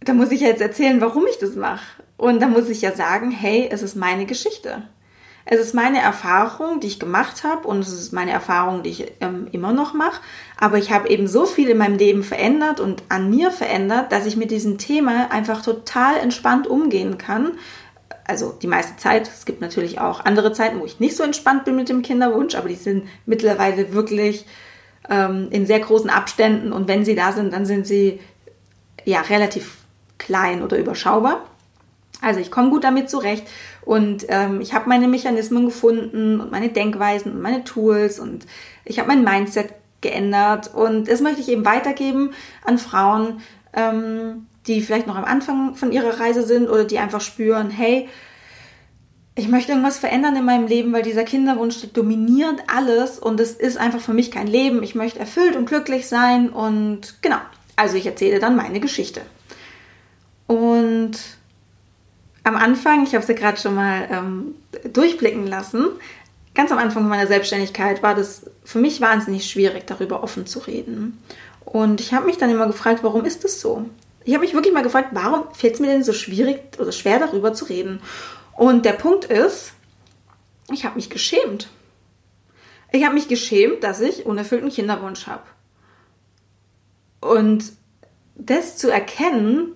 [0.00, 2.02] da muss ich ja jetzt erzählen, warum ich das mache.
[2.16, 4.82] Und da muss ich ja sagen, hey, es ist meine Geschichte.
[5.48, 9.12] Es ist meine Erfahrung, die ich gemacht habe und es ist meine Erfahrung, die ich
[9.20, 10.20] ähm, immer noch mache.
[10.58, 14.26] Aber ich habe eben so viel in meinem Leben verändert und an mir verändert, dass
[14.26, 17.52] ich mit diesem Thema einfach total entspannt umgehen kann,
[18.26, 19.28] also die meiste Zeit.
[19.28, 22.56] Es gibt natürlich auch andere Zeiten, wo ich nicht so entspannt bin mit dem Kinderwunsch,
[22.56, 24.46] aber die sind mittlerweile wirklich
[25.08, 28.18] ähm, in sehr großen Abständen und wenn sie da sind, dann sind sie
[29.04, 29.76] ja relativ
[30.18, 31.44] klein oder überschaubar.
[32.22, 33.46] Also ich komme gut damit zurecht
[33.84, 38.46] und ähm, ich habe meine Mechanismen gefunden und meine Denkweisen und meine Tools und
[38.84, 40.72] ich habe mein Mindset geändert.
[40.74, 42.30] Und das möchte ich eben weitergeben
[42.64, 43.40] an Frauen,
[43.74, 48.08] ähm, die vielleicht noch am Anfang von ihrer Reise sind oder die einfach spüren, hey,
[49.38, 53.76] ich möchte irgendwas verändern in meinem Leben, weil dieser Kinderwunsch dominiert alles und es ist
[53.76, 54.82] einfach für mich kein Leben.
[54.82, 57.38] Ich möchte erfüllt und glücklich sein und genau.
[57.76, 59.20] Also ich erzähle dann meine Geschichte.
[60.46, 61.18] Und
[62.46, 64.54] am Anfang, ich habe es ja gerade schon mal ähm,
[64.92, 65.88] durchblicken lassen,
[66.54, 71.20] ganz am Anfang meiner Selbstständigkeit war das für mich wahnsinnig schwierig, darüber offen zu reden.
[71.64, 73.86] Und ich habe mich dann immer gefragt, warum ist das so?
[74.24, 77.18] Ich habe mich wirklich mal gefragt, warum fällt es mir denn so schwierig oder schwer
[77.18, 78.00] darüber zu reden?
[78.54, 79.72] Und der Punkt ist,
[80.72, 81.68] ich habe mich geschämt.
[82.92, 85.42] Ich habe mich geschämt, dass ich unerfüllten Kinderwunsch habe.
[87.20, 87.72] Und
[88.36, 89.72] das zu erkennen,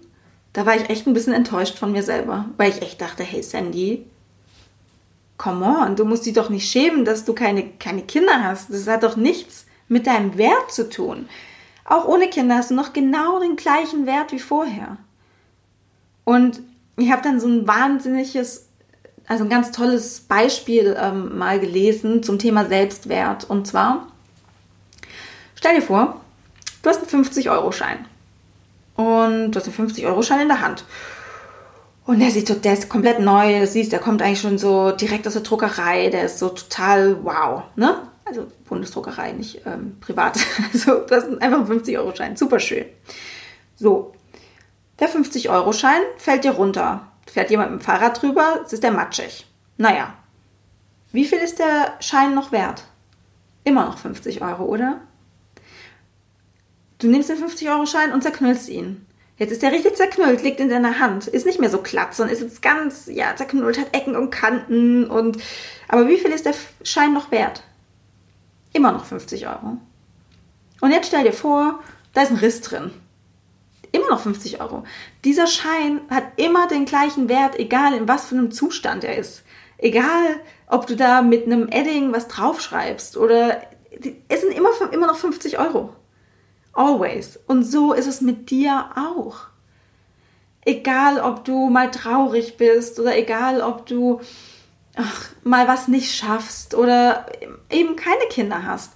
[0.53, 3.43] da war ich echt ein bisschen enttäuscht von mir selber, weil ich echt dachte, hey
[3.43, 4.07] Sandy,
[5.39, 8.71] come on, du musst dich doch nicht schämen, dass du keine, keine Kinder hast.
[8.71, 11.29] Das hat doch nichts mit deinem Wert zu tun.
[11.85, 14.97] Auch ohne Kinder hast du noch genau den gleichen Wert wie vorher.
[16.25, 16.61] Und
[16.97, 18.71] ich habe dann so ein wahnsinniges
[19.31, 23.49] also ein ganz tolles Beispiel ähm, mal gelesen zum Thema Selbstwert.
[23.49, 24.09] Und zwar,
[25.55, 26.21] stell dir vor,
[26.83, 28.07] du hast einen 50-Euro-Schein.
[29.01, 30.85] Und du hast einen 50-Euro-Schein in der Hand.
[32.07, 34.91] Und der sieht so, der ist komplett neu, das siehst, der kommt eigentlich schon so
[34.91, 38.03] direkt aus der Druckerei, der ist so total wow, ne?
[38.25, 40.39] Also Bundesdruckerei, nicht ähm, privat.
[40.73, 42.87] Also du hast einfach einen 50-Euro-Schein, super schön.
[43.77, 44.13] So,
[44.99, 49.47] der 50-Euro-Schein fällt dir runter fährt jemand mit dem Fahrrad drüber, es ist der matschig.
[49.77, 50.15] Naja,
[51.13, 52.85] wie viel ist der Schein noch wert?
[53.65, 55.01] Immer noch 50 Euro, oder?
[57.01, 59.07] Du nimmst den 50-Euro-Schein und zerknüllst ihn.
[59.37, 61.27] Jetzt ist der richtig zerknüllt, liegt in deiner Hand.
[61.27, 65.07] Ist nicht mehr so glatt, sondern ist jetzt ganz, ja, zerknüllt, hat Ecken und Kanten
[65.07, 65.39] und,
[65.89, 67.63] aber wie viel ist der Schein noch wert?
[68.73, 69.79] Immer noch 50 Euro.
[70.81, 71.83] Und jetzt stell dir vor,
[72.13, 72.93] da ist ein Riss drin
[73.93, 74.85] immer noch 50 Euro.
[75.25, 79.43] Dieser Schein hat immer den gleichen Wert, egal in was für einem Zustand er ist.
[79.79, 83.63] Egal, ob du da mit einem Edding was draufschreibst oder
[84.29, 85.95] es sind immer, immer noch 50 Euro.
[86.73, 87.39] Always.
[87.47, 89.49] Und so ist es mit dir auch.
[90.65, 94.21] Egal, ob du mal traurig bist oder egal, ob du
[94.97, 97.27] ach, mal was nicht schaffst oder
[97.71, 98.93] eben keine Kinder hast.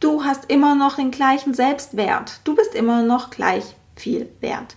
[0.00, 2.40] Du hast immer noch den gleichen Selbstwert.
[2.44, 3.64] Du bist immer noch gleich
[3.96, 4.76] viel wert.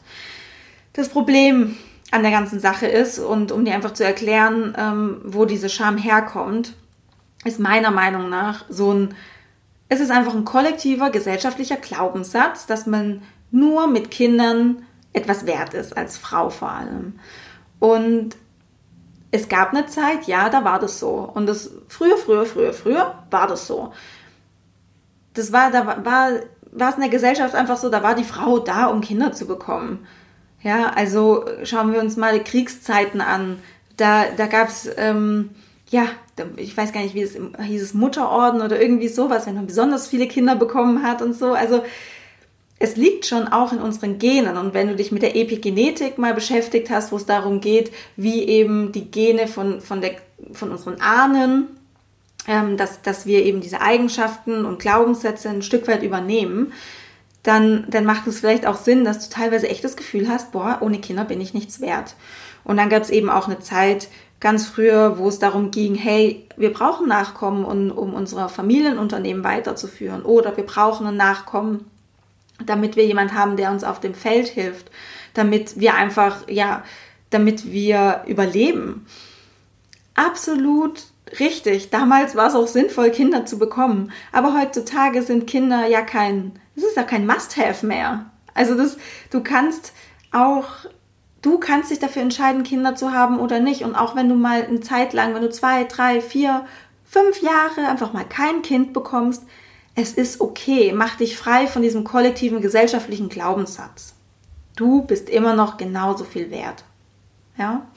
[0.93, 1.77] Das Problem
[2.11, 5.97] an der ganzen Sache ist, und um dir einfach zu erklären, ähm, wo diese Scham
[5.97, 6.73] herkommt,
[7.43, 9.15] ist meiner Meinung nach so ein,
[9.89, 13.21] es ist einfach ein kollektiver gesellschaftlicher Glaubenssatz, dass man
[13.51, 17.19] nur mit Kindern etwas wert ist, als Frau vor allem.
[17.79, 18.35] Und
[19.31, 21.29] es gab eine Zeit, ja, da war das so.
[21.33, 23.93] Und das früher, früher, früher, früher war das so.
[25.33, 26.31] Das war, da war
[26.71, 29.47] war es in der Gesellschaft einfach so, da war die Frau da, um Kinder zu
[29.47, 30.05] bekommen.
[30.61, 33.59] Ja, also schauen wir uns mal Kriegszeiten an.
[33.95, 35.51] Da, da gab es, ähm,
[35.89, 36.07] ja,
[36.57, 40.07] ich weiß gar nicht, wie es hieß, es Mutterorden oder irgendwie sowas, wenn man besonders
[40.07, 41.53] viele Kinder bekommen hat und so.
[41.53, 41.83] Also
[42.79, 44.57] es liegt schon auch in unseren Genen.
[44.57, 48.43] Und wenn du dich mit der Epigenetik mal beschäftigt hast, wo es darum geht, wie
[48.43, 50.15] eben die Gene von, von, der,
[50.51, 51.67] von unseren Ahnen
[52.47, 56.73] ähm, dass, dass wir eben diese Eigenschaften und Glaubenssätze ein Stück weit übernehmen,
[57.43, 60.79] dann, dann macht es vielleicht auch Sinn, dass du teilweise echt das Gefühl hast, boah,
[60.81, 62.15] ohne Kinder bin ich nichts wert.
[62.63, 64.07] Und dann gab es eben auch eine Zeit,
[64.39, 70.23] ganz früher, wo es darum ging, hey, wir brauchen Nachkommen, um, um unser Familienunternehmen weiterzuführen.
[70.23, 71.89] Oder wir brauchen ein Nachkommen,
[72.65, 74.91] damit wir jemand haben, der uns auf dem Feld hilft.
[75.33, 76.83] Damit wir einfach, ja,
[77.29, 79.05] damit wir überleben.
[80.15, 81.03] Absolut
[81.39, 84.11] Richtig, damals war es auch sinnvoll, Kinder zu bekommen.
[84.31, 88.27] Aber heutzutage sind Kinder ja kein, es ist ja kein Must-Have mehr.
[88.53, 88.97] Also das,
[89.29, 89.93] du kannst
[90.31, 90.67] auch,
[91.47, 93.83] du kannst dich dafür entscheiden, Kinder zu haben oder nicht.
[93.83, 96.65] Und auch wenn du mal eine Zeit lang, wenn du zwei, drei, vier,
[97.05, 99.43] fünf Jahre einfach mal kein Kind bekommst,
[99.95, 100.91] es ist okay.
[100.93, 104.13] Mach dich frei von diesem kollektiven gesellschaftlichen Glaubenssatz.
[104.75, 106.83] Du bist immer noch genauso viel wert.
[107.57, 107.87] Ja.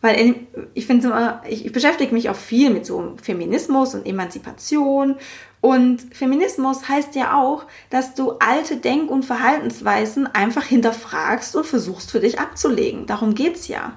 [0.00, 0.34] Weil
[0.74, 5.16] ich finde ich beschäftige mich auch viel mit so Feminismus und Emanzipation.
[5.64, 12.10] Und Feminismus heißt ja auch, dass du alte Denk- und Verhaltensweisen einfach hinterfragst und versuchst
[12.10, 13.06] für dich abzulegen.
[13.06, 13.96] Darum geht's ja.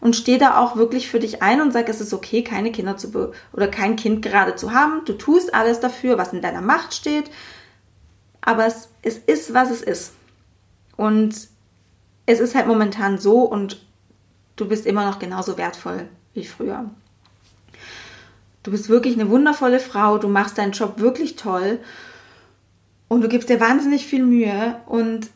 [0.00, 2.96] Und steh da auch wirklich für dich ein und sag, es ist okay, keine Kinder
[2.96, 5.02] zu be oder kein Kind gerade zu haben.
[5.04, 7.30] Du tust alles dafür, was in deiner Macht steht.
[8.40, 10.14] Aber es, es ist, was es ist.
[10.96, 11.46] Und
[12.26, 13.86] es ist halt momentan so und
[14.56, 16.90] du bist immer noch genauso wertvoll wie früher.
[18.64, 21.78] Du bist wirklich eine wundervolle Frau, du machst deinen Job wirklich toll
[23.08, 25.28] und du gibst dir wahnsinnig viel Mühe und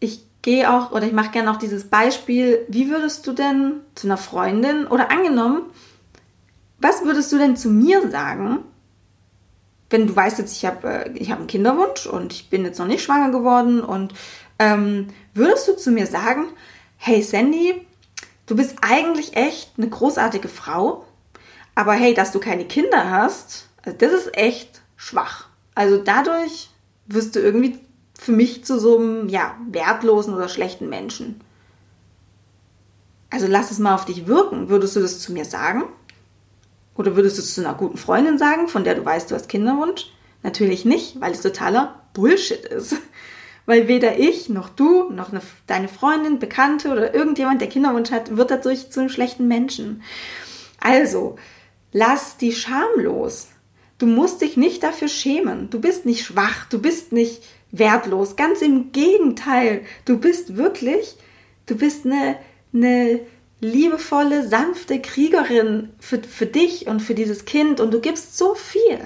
[0.00, 4.08] ich gehe auch oder ich mache gerne auch dieses Beispiel, wie würdest du denn zu
[4.08, 5.62] einer Freundin oder angenommen,
[6.80, 8.58] was würdest du denn zu mir sagen,
[9.88, 12.80] wenn du weißt jetzt, ich habe äh, ich hab einen Kinderwunsch und ich bin jetzt
[12.80, 14.14] noch nicht schwanger geworden und
[14.58, 16.46] ähm, würdest du zu mir sagen,
[16.96, 17.86] hey Sandy,
[18.46, 21.04] du bist eigentlich echt eine großartige Frau,
[21.76, 25.46] aber hey, dass du keine Kinder hast, also das ist echt schwach.
[25.76, 26.70] Also dadurch
[27.06, 27.78] wirst du irgendwie
[28.18, 31.40] für mich zu so einem, ja, wertlosen oder schlechten Menschen.
[33.30, 34.70] Also lass es mal auf dich wirken.
[34.70, 35.84] Würdest du das zu mir sagen?
[36.96, 39.50] Oder würdest du es zu einer guten Freundin sagen, von der du weißt, du hast
[39.50, 40.10] Kinderwunsch?
[40.42, 42.96] Natürlich nicht, weil es totaler Bullshit ist.
[43.68, 48.36] Weil weder ich noch du noch eine, deine Freundin, Bekannte oder irgendjemand, der Kinderwunsch hat,
[48.36, 50.04] wird dadurch zu einem schlechten Menschen.
[50.78, 51.36] Also,
[51.96, 53.48] lass die Scham los.
[53.96, 55.70] Du musst dich nicht dafür schämen.
[55.70, 58.36] Du bist nicht schwach, du bist nicht wertlos.
[58.36, 59.80] Ganz im Gegenteil.
[60.04, 61.16] Du bist wirklich,
[61.64, 62.36] du bist eine,
[62.74, 63.20] eine
[63.60, 68.98] liebevolle, sanfte Kriegerin für, für dich und für dieses Kind und du gibst so viel.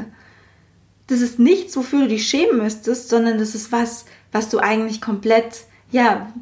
[1.07, 5.01] Das ist nichts, wofür du dich schämen müsstest, sondern das ist was, was du eigentlich
[5.01, 6.33] komplett, ja,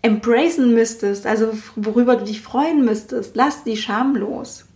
[0.00, 3.36] embracen müsstest, also worüber du dich freuen müsstest.
[3.36, 4.67] Lass die Scham los.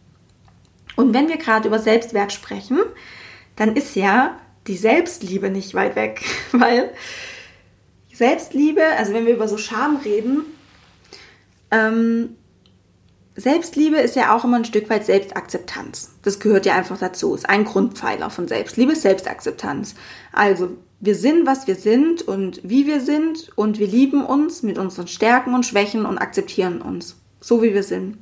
[0.97, 2.79] Und wenn wir gerade über Selbstwert sprechen,
[3.57, 6.91] dann ist ja die Selbstliebe nicht weit weg, weil
[8.13, 10.45] Selbstliebe, also wenn wir über so Scham reden,
[11.71, 12.37] ähm,
[13.35, 16.11] Selbstliebe ist ja auch immer ein Stück weit Selbstakzeptanz.
[16.23, 17.35] Das gehört ja einfach dazu.
[17.35, 19.95] Ist ein Grundpfeiler von Selbstliebe, Selbstakzeptanz.
[20.33, 24.79] Also, wir sind, was wir sind und wie wir sind und wir lieben uns mit
[24.79, 28.19] unseren Stärken und Schwächen und akzeptieren uns, so wie wir sind.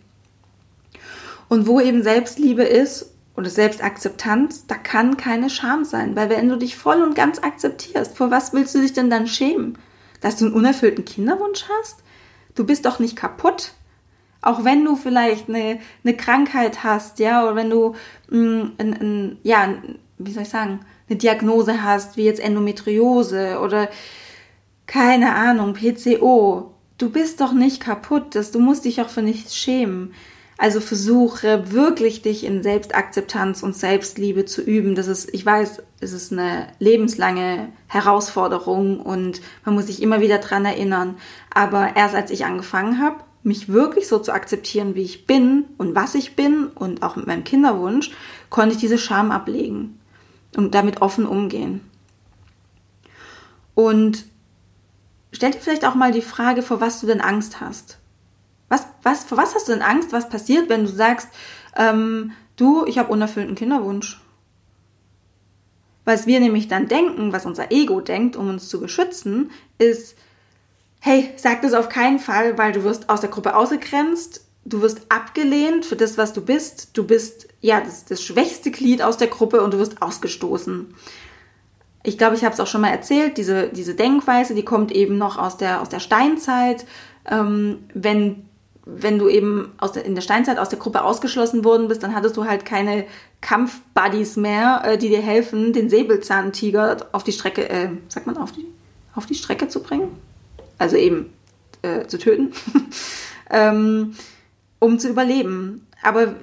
[1.51, 6.57] Und wo eben Selbstliebe ist oder Selbstakzeptanz, da kann keine Scham sein, weil wenn du
[6.57, 9.77] dich voll und ganz akzeptierst, vor was willst du dich denn dann schämen?
[10.21, 12.05] Dass du einen unerfüllten Kinderwunsch hast?
[12.55, 13.73] Du bist doch nicht kaputt.
[14.43, 17.97] Auch wenn du vielleicht eine, eine Krankheit hast, ja, oder wenn du,
[18.29, 19.75] mh, mm, ein, ein, ja,
[20.19, 23.89] wie soll ich sagen, eine Diagnose hast, wie jetzt Endometriose oder
[24.87, 26.75] keine Ahnung, PCO.
[26.97, 30.15] Du bist doch nicht kaputt, das, du musst dich auch für nichts schämen.
[30.61, 34.95] Also versuche wirklich dich in Selbstakzeptanz und Selbstliebe zu üben.
[34.95, 40.37] Das ist, ich weiß, es ist eine lebenslange Herausforderung und man muss sich immer wieder
[40.37, 41.17] dran erinnern.
[41.49, 45.95] Aber erst als ich angefangen habe, mich wirklich so zu akzeptieren, wie ich bin und
[45.95, 48.11] was ich bin und auch mit meinem Kinderwunsch,
[48.51, 49.99] konnte ich diese Scham ablegen
[50.59, 51.81] und damit offen umgehen.
[53.75, 54.27] Und
[55.33, 58.00] stell dir vielleicht auch mal die Frage, vor was du denn Angst hast.
[59.03, 60.13] Was, vor was hast du denn Angst?
[60.13, 61.29] Was passiert, wenn du sagst,
[61.77, 64.21] ähm, du, ich habe unerfüllten Kinderwunsch?
[66.05, 70.17] Was wir nämlich dann denken, was unser Ego denkt, um uns zu beschützen, ist,
[71.01, 75.03] hey, sag das auf keinen Fall, weil du wirst aus der Gruppe ausgegrenzt, du wirst
[75.09, 79.29] abgelehnt für das, was du bist, du bist ja das, das schwächste Glied aus der
[79.29, 80.95] Gruppe und du wirst ausgestoßen.
[82.03, 85.19] Ich glaube, ich habe es auch schon mal erzählt, diese, diese Denkweise, die kommt eben
[85.19, 86.87] noch aus der, aus der Steinzeit.
[87.31, 88.49] Ähm, wenn
[88.97, 92.37] wenn du eben der, in der Steinzeit aus der Gruppe ausgeschlossen worden bist, dann hattest
[92.37, 93.07] du halt keine
[93.41, 98.53] Kampfbuddies mehr, äh, die dir helfen, den Säbelzahntiger auf die Strecke, äh, sagt man auf
[98.53, 98.67] die,
[99.15, 100.17] auf die Strecke zu bringen?
[100.79, 101.33] Also eben
[101.83, 102.53] äh, zu töten,
[103.51, 104.15] ähm,
[104.79, 105.87] um zu überleben.
[106.03, 106.35] Aber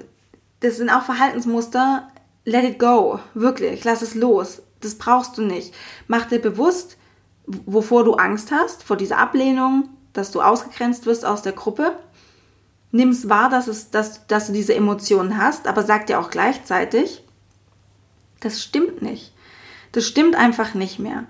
[0.60, 2.08] das sind auch Verhaltensmuster.
[2.46, 4.62] Let it go, wirklich, lass es los.
[4.82, 5.74] Das brauchst du nicht.
[6.08, 6.98] Mach dir bewusst,
[7.46, 11.94] wovor du Angst hast, vor dieser Ablehnung, dass du ausgegrenzt wirst aus der Gruppe
[12.98, 16.30] nimm es wahr, dass, es, dass, dass du diese Emotionen hast, aber sag dir auch
[16.30, 17.24] gleichzeitig,
[18.42, 19.34] das stimmt nicht.
[19.94, 21.26] Das stimmt einfach nicht mehr.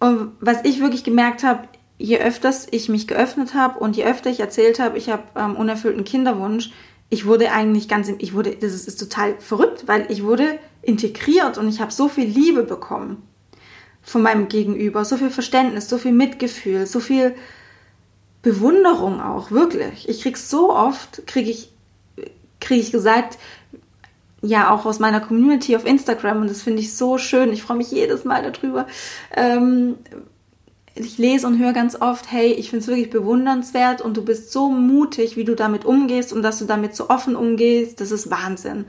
[0.00, 4.30] Und was ich wirklich gemerkt habe, je öfters ich mich geöffnet habe und je öfter
[4.30, 6.70] ich erzählt habe, ich habe ähm, unerfüllten Kinderwunsch,
[7.10, 11.58] ich wurde eigentlich ganz, ich wurde, das ist, ist total verrückt, weil ich wurde integriert
[11.58, 13.22] und ich habe so viel Liebe bekommen
[14.02, 17.34] von meinem Gegenüber, so viel Verständnis, so viel Mitgefühl, so viel
[18.48, 20.08] Bewunderung auch, wirklich.
[20.08, 21.70] Ich krieg so oft, kriege ich,
[22.60, 23.36] krieg ich gesagt,
[24.40, 27.52] ja, auch aus meiner Community auf Instagram und das finde ich so schön.
[27.52, 28.86] Ich freue mich jedes Mal darüber.
[29.36, 29.96] Ähm,
[30.94, 34.50] ich lese und höre ganz oft, hey, ich finde es wirklich bewundernswert und du bist
[34.50, 38.00] so mutig, wie du damit umgehst und dass du damit so offen umgehst.
[38.00, 38.86] Das ist Wahnsinn.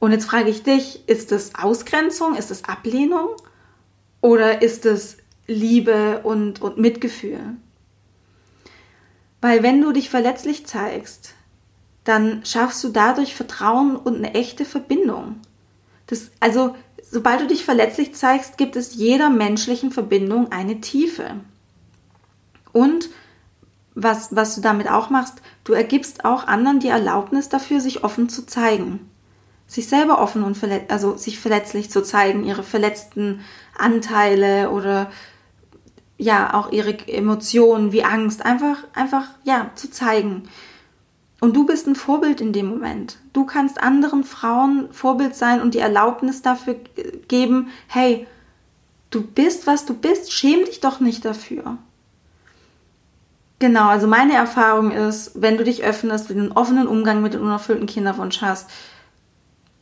[0.00, 3.28] Und jetzt frage ich dich, ist das Ausgrenzung, ist das Ablehnung
[4.20, 7.56] oder ist es Liebe und, und Mitgefühl?
[9.42, 11.34] Weil wenn du dich verletzlich zeigst,
[12.04, 15.40] dann schaffst du dadurch Vertrauen und eine echte Verbindung.
[16.06, 16.76] Das, also
[17.10, 21.40] sobald du dich verletzlich zeigst, gibt es jeder menschlichen Verbindung eine Tiefe.
[22.72, 23.10] Und
[23.94, 28.28] was, was du damit auch machst, du ergibst auch anderen die Erlaubnis dafür, sich offen
[28.28, 29.10] zu zeigen.
[29.66, 33.40] Sich selber offen und verletzt, also sich verletzlich zu zeigen, ihre verletzten
[33.76, 35.10] Anteile oder
[36.22, 40.44] ja, auch ihre Emotionen wie Angst einfach, einfach, ja, zu zeigen.
[41.40, 43.18] Und du bist ein Vorbild in dem Moment.
[43.32, 46.76] Du kannst anderen Frauen Vorbild sein und die Erlaubnis dafür
[47.26, 48.28] geben, hey,
[49.10, 51.78] du bist, was du bist, schäm dich doch nicht dafür.
[53.58, 57.34] Genau, also meine Erfahrung ist, wenn du dich öffnest, wenn du einen offenen Umgang mit
[57.34, 58.70] dem unerfüllten Kinderwunsch hast,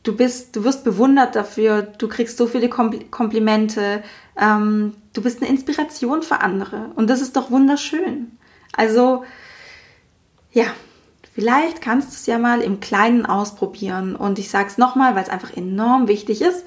[0.01, 4.03] du bist, du wirst bewundert dafür, du kriegst so viele Komplimente,
[4.39, 8.37] ähm, du bist eine Inspiration für andere und das ist doch wunderschön.
[8.73, 9.23] Also,
[10.51, 10.65] ja,
[11.33, 14.15] Vielleicht kannst du es ja mal im Kleinen ausprobieren.
[14.15, 16.65] Und ich sage es nochmal, weil es einfach enorm wichtig ist.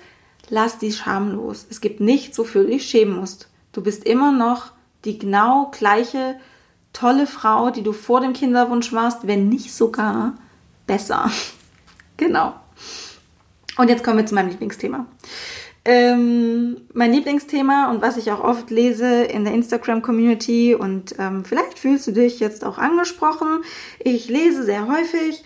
[0.49, 1.67] Lass die Scham los.
[1.69, 3.49] Es gibt nichts, wofür du dich schämen musst.
[3.73, 4.73] Du bist immer noch
[5.05, 6.37] die genau gleiche
[6.95, 10.35] tolle Frau, die du vor dem Kinderwunsch warst, wenn nicht sogar
[10.87, 11.31] besser.
[12.17, 12.55] genau.
[13.77, 15.07] Und jetzt kommen wir zu meinem Lieblingsthema.
[15.87, 21.79] Ähm, mein Lieblingsthema und was ich auch oft lese in der Instagram-Community und ähm, vielleicht
[21.79, 23.63] fühlst du dich jetzt auch angesprochen.
[23.99, 25.45] Ich lese sehr häufig.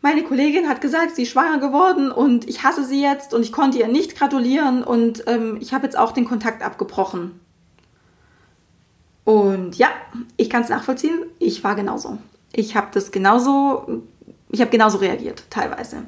[0.00, 3.52] Meine Kollegin hat gesagt, sie ist schwanger geworden und ich hasse sie jetzt und ich
[3.52, 7.40] konnte ihr nicht gratulieren und ähm, ich habe jetzt auch den Kontakt abgebrochen.
[9.24, 9.88] Und ja,
[10.36, 11.24] ich kann es nachvollziehen.
[11.38, 12.18] Ich war genauso.
[12.52, 14.02] Ich habe das genauso,
[14.50, 16.04] ich habe genauso reagiert, teilweise.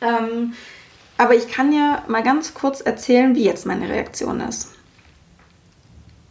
[0.00, 0.52] Ähm,
[1.18, 4.68] aber ich kann ja mal ganz kurz erzählen, wie jetzt meine Reaktion ist.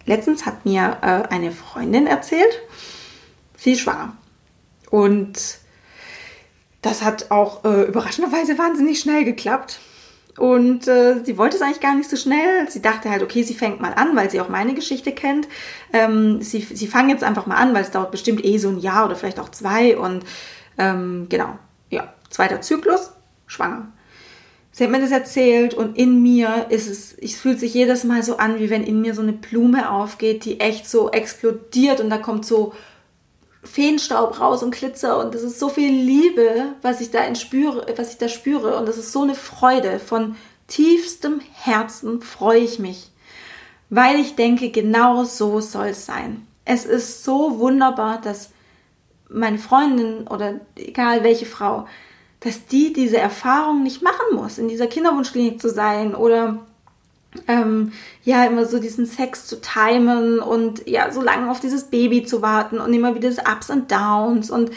[0.05, 2.61] Letztens hat mir äh, eine Freundin erzählt,
[3.57, 4.15] sie ist schwanger.
[4.91, 5.59] Und
[6.81, 9.79] das hat auch äh, überraschenderweise wahnsinnig schnell geklappt.
[10.37, 12.69] Und äh, sie wollte es eigentlich gar nicht so schnell.
[12.69, 15.47] Sie dachte halt, okay, sie fängt mal an, weil sie auch meine Geschichte kennt.
[15.93, 18.79] Ähm, sie, sie fangen jetzt einfach mal an, weil es dauert bestimmt eh so ein
[18.79, 19.97] Jahr oder vielleicht auch zwei.
[19.97, 20.25] Und
[20.77, 21.57] ähm, genau,
[21.89, 23.13] ja, zweiter Zyklus,
[23.47, 23.87] schwanger.
[24.75, 28.23] Sie hat mir das erzählt und in mir ist es, es fühlt sich jedes Mal
[28.23, 32.09] so an, wie wenn in mir so eine Blume aufgeht, die echt so explodiert und
[32.09, 32.73] da kommt so
[33.63, 38.11] Feenstaub raus und Glitzer und das ist so viel Liebe, was ich da spüre, was
[38.11, 40.35] ich da spüre und das ist so eine Freude von
[40.67, 43.11] tiefstem Herzen freue ich mich,
[43.89, 46.45] weil ich denke, genau so soll es sein.
[46.65, 48.49] Es ist so wunderbar, dass
[49.29, 51.87] meine Freundin oder egal welche Frau
[52.45, 56.59] dass die diese Erfahrung nicht machen muss, in dieser Kinderwunschklinik zu sein oder
[57.47, 57.91] ähm,
[58.23, 62.43] ja, immer so diesen Sex zu timen und ja, so lange auf dieses Baby zu
[62.43, 64.69] warten und immer wieder diese Ups und Downs und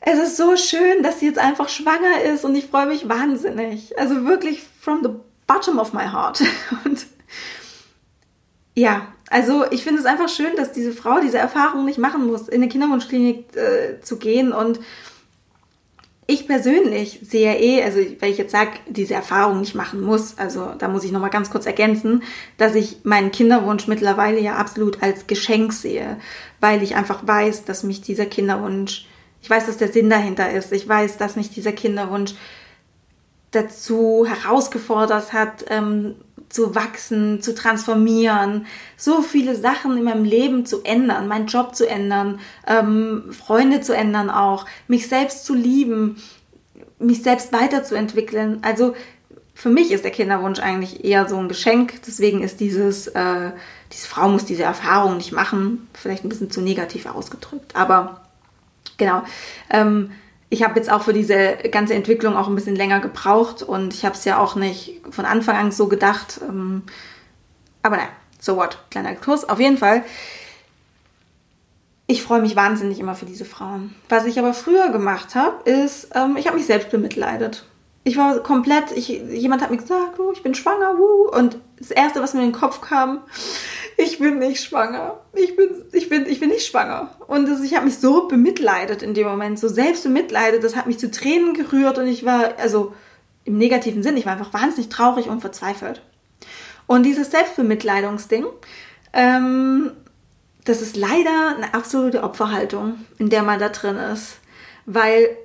[0.00, 3.98] es ist so schön, dass sie jetzt einfach schwanger ist und ich freue mich wahnsinnig.
[3.98, 5.08] Also wirklich from the
[5.46, 6.42] bottom of my heart.
[6.84, 7.06] Und
[8.74, 12.48] ja, also ich finde es einfach schön, dass diese Frau diese Erfahrung nicht machen muss,
[12.48, 14.78] in eine Kinderwunschklinik äh, zu gehen und
[16.26, 20.72] ich persönlich sehe eh, also weil ich jetzt sage, diese Erfahrung nicht machen muss, also
[20.78, 22.22] da muss ich nochmal ganz kurz ergänzen,
[22.56, 26.18] dass ich meinen Kinderwunsch mittlerweile ja absolut als Geschenk sehe,
[26.60, 29.06] weil ich einfach weiß, dass mich dieser Kinderwunsch,
[29.42, 32.34] ich weiß, dass der Sinn dahinter ist, ich weiß, dass mich dieser Kinderwunsch
[33.50, 36.16] dazu herausgefordert hat, ähm,
[36.54, 41.88] zu wachsen, zu transformieren, so viele Sachen in meinem Leben zu ändern, meinen Job zu
[41.88, 42.38] ändern,
[42.68, 46.22] ähm, Freunde zu ändern auch, mich selbst zu lieben,
[47.00, 48.60] mich selbst weiterzuentwickeln.
[48.62, 48.94] Also
[49.52, 52.00] für mich ist der Kinderwunsch eigentlich eher so ein Geschenk.
[52.06, 53.50] Deswegen ist dieses, äh,
[53.92, 57.74] diese Frau muss diese Erfahrung nicht machen, vielleicht ein bisschen zu negativ ausgedrückt.
[57.74, 58.20] Aber
[58.96, 59.24] genau.
[59.70, 60.12] Ähm,
[60.54, 64.04] ich habe jetzt auch für diese ganze Entwicklung auch ein bisschen länger gebraucht und ich
[64.04, 66.40] habe es ja auch nicht von Anfang an so gedacht.
[66.48, 66.84] Ähm,
[67.82, 69.48] aber naja, so what, kleiner Kurs.
[69.48, 70.04] Auf jeden Fall,
[72.06, 73.96] ich freue mich wahnsinnig immer für diese Frauen.
[74.08, 77.64] Was ich aber früher gemacht habe, ist, ähm, ich habe mich selbst bemitleidet.
[78.04, 81.90] Ich war komplett, ich, jemand hat mir gesagt, oh, ich bin schwanger, wuh, und das
[81.90, 83.22] Erste, was mir in den Kopf kam,
[83.96, 85.20] ich bin nicht schwanger.
[85.34, 87.16] Ich bin, ich bin, ich bin nicht schwanger.
[87.26, 90.86] Und das, ich habe mich so bemitleidet in dem Moment, so selbst bemitleidet, das hat
[90.86, 92.94] mich zu Tränen gerührt und ich war, also
[93.44, 96.02] im negativen Sinn, ich war einfach wahnsinnig traurig und verzweifelt.
[96.86, 98.46] Und dieses Selbstbemitleidungsding,
[99.12, 99.92] ähm,
[100.64, 104.38] das ist leider eine absolute Opferhaltung, in der man da drin ist.
[104.86, 105.36] Weil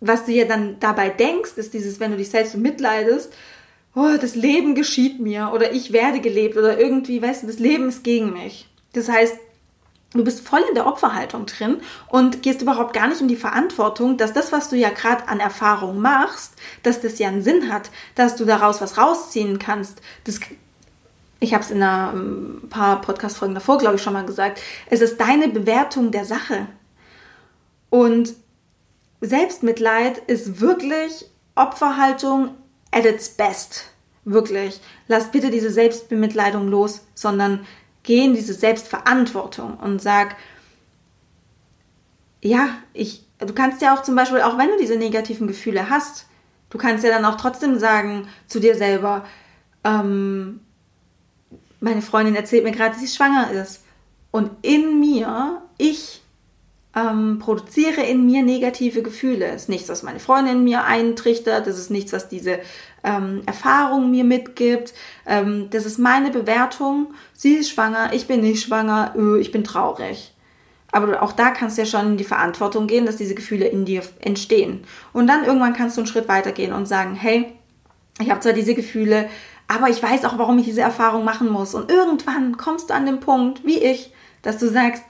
[0.00, 3.32] was du ja dann dabei denkst, ist dieses, wenn du dich selbst bemitleidest,
[3.94, 7.88] oh, das Leben geschieht mir oder ich werde gelebt oder irgendwie, weißt du, das Leben
[7.88, 8.68] ist gegen mich.
[8.92, 9.34] Das heißt,
[10.14, 14.16] Du bist voll in der Opferhaltung drin und gehst überhaupt gar nicht in die Verantwortung,
[14.16, 16.52] dass das, was du ja gerade an Erfahrung machst,
[16.84, 20.00] dass das ja einen Sinn hat, dass du daraus was rausziehen kannst.
[20.22, 20.38] Das,
[21.40, 24.60] ich habe es in ein ähm, paar Podcast-Folgen davor, glaube ich, schon mal gesagt.
[24.88, 26.68] Es ist deine Bewertung der Sache.
[27.90, 28.34] Und
[29.20, 31.26] Selbstmitleid ist wirklich
[31.56, 32.54] Opferhaltung
[32.94, 33.90] at its best.
[34.24, 34.80] Wirklich.
[35.08, 37.66] Lass bitte diese Selbstbemitleidung los, sondern
[38.02, 40.36] geh in diese Selbstverantwortung und sag,
[42.40, 46.26] ja, ich, du kannst ja auch zum Beispiel, auch wenn du diese negativen Gefühle hast,
[46.70, 49.24] du kannst ja dann auch trotzdem sagen zu dir selber,
[49.82, 50.60] ähm,
[51.80, 53.84] meine Freundin erzählt mir gerade, dass sie schwanger ist.
[54.30, 56.23] Und in mir, ich
[56.96, 59.46] ähm, produziere in mir negative Gefühle.
[59.46, 62.60] Es ist nichts, was meine Freundin mir eintrichtert, das ist nichts, was diese
[63.02, 64.94] ähm, Erfahrung mir mitgibt.
[65.26, 67.14] Ähm, das ist meine Bewertung.
[67.32, 70.32] Sie ist schwanger, ich bin nicht schwanger, öh, ich bin traurig.
[70.92, 73.84] Aber auch da kannst du ja schon in die Verantwortung gehen, dass diese Gefühle in
[73.84, 74.84] dir entstehen.
[75.12, 77.52] Und dann irgendwann kannst du einen Schritt weitergehen und sagen, hey,
[78.20, 79.28] ich habe zwar diese Gefühle,
[79.66, 81.74] aber ich weiß auch, warum ich diese Erfahrung machen muss.
[81.74, 85.02] Und irgendwann kommst du an den Punkt, wie ich, dass du sagst,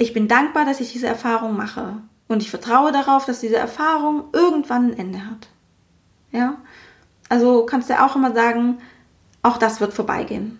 [0.00, 1.96] ich bin dankbar, dass ich diese Erfahrung mache.
[2.26, 5.48] Und ich vertraue darauf, dass diese Erfahrung irgendwann ein Ende hat.
[6.32, 6.56] Ja?
[7.28, 8.78] Also kannst du auch immer sagen,
[9.42, 10.58] auch das wird vorbeigehen.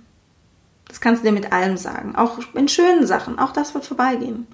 [0.88, 2.16] Das kannst du dir mit allem sagen.
[2.16, 4.47] Auch in schönen Sachen, auch das wird vorbeigehen.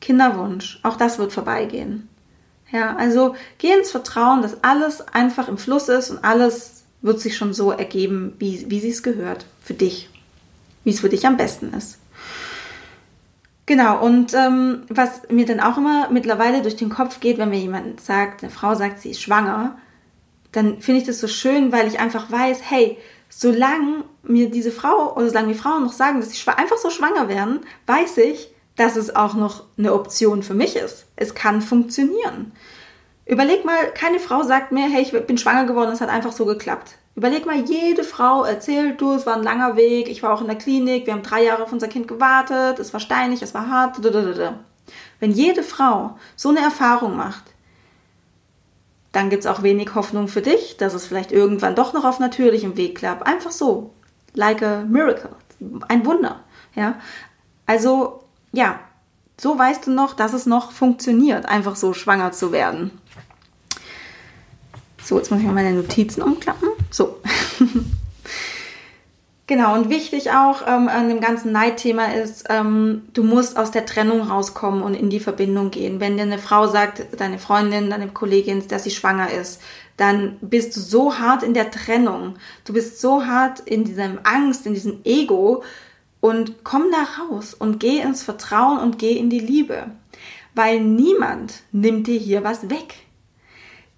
[0.00, 2.08] Kinderwunsch, auch das wird vorbeigehen.
[2.72, 7.36] Ja, also geh ins Vertrauen, dass alles einfach im Fluss ist und alles wird sich
[7.36, 9.46] schon so ergeben, wie, wie sie es gehört.
[9.60, 10.10] Für dich.
[10.82, 11.98] Wie es für dich am besten ist.
[13.66, 17.60] Genau, und ähm, was mir dann auch immer mittlerweile durch den Kopf geht, wenn mir
[17.60, 19.78] jemand sagt, eine Frau sagt, sie ist schwanger,
[20.52, 22.98] dann finde ich das so schön, weil ich einfach weiß, hey,
[23.28, 27.28] solange mir diese Frau oder solange die Frauen noch sagen, dass sie einfach so schwanger
[27.28, 31.06] werden, weiß ich, dass es auch noch eine Option für mich ist.
[31.16, 32.52] Es kann funktionieren.
[33.26, 36.44] Überleg mal, keine Frau sagt mir, hey, ich bin schwanger geworden, es hat einfach so
[36.44, 36.96] geklappt.
[37.16, 40.48] Überleg mal, jede Frau erzählt, du, es war ein langer Weg, ich war auch in
[40.48, 43.68] der Klinik, wir haben drei Jahre auf unser Kind gewartet, es war steinig, es war
[43.68, 44.00] hart.
[45.20, 47.54] Wenn jede Frau so eine Erfahrung macht,
[49.12, 52.18] dann gibt es auch wenig Hoffnung für dich, dass es vielleicht irgendwann doch noch auf
[52.18, 53.24] natürlichem Weg klappt.
[53.24, 53.94] Einfach so.
[54.34, 55.30] Like a miracle.
[55.86, 56.40] Ein Wunder.
[56.74, 56.96] Ja.
[57.64, 58.80] Also, ja.
[59.40, 62.90] So weißt du noch, dass es noch funktioniert, einfach so schwanger zu werden.
[65.04, 66.70] So, jetzt muss ich mal meine Notizen umklappen.
[66.90, 67.20] So.
[69.46, 73.84] genau, und wichtig auch ähm, an dem ganzen Neidthema ist, ähm, du musst aus der
[73.84, 76.00] Trennung rauskommen und in die Verbindung gehen.
[76.00, 79.60] Wenn dir eine Frau sagt, deine Freundin, deine Kollegin, dass sie schwanger ist,
[79.98, 82.36] dann bist du so hart in der Trennung.
[82.64, 85.62] Du bist so hart in diesem Angst, in diesem Ego
[86.20, 89.90] und komm da raus und geh ins Vertrauen und geh in die Liebe.
[90.54, 93.03] Weil niemand nimmt dir hier was weg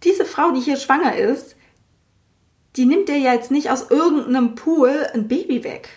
[0.04, 1.56] diese Frau, die hier schwanger ist,
[2.76, 5.88] die nimmt dir ja jetzt nicht aus irgendeinem Pool ein Baby weg.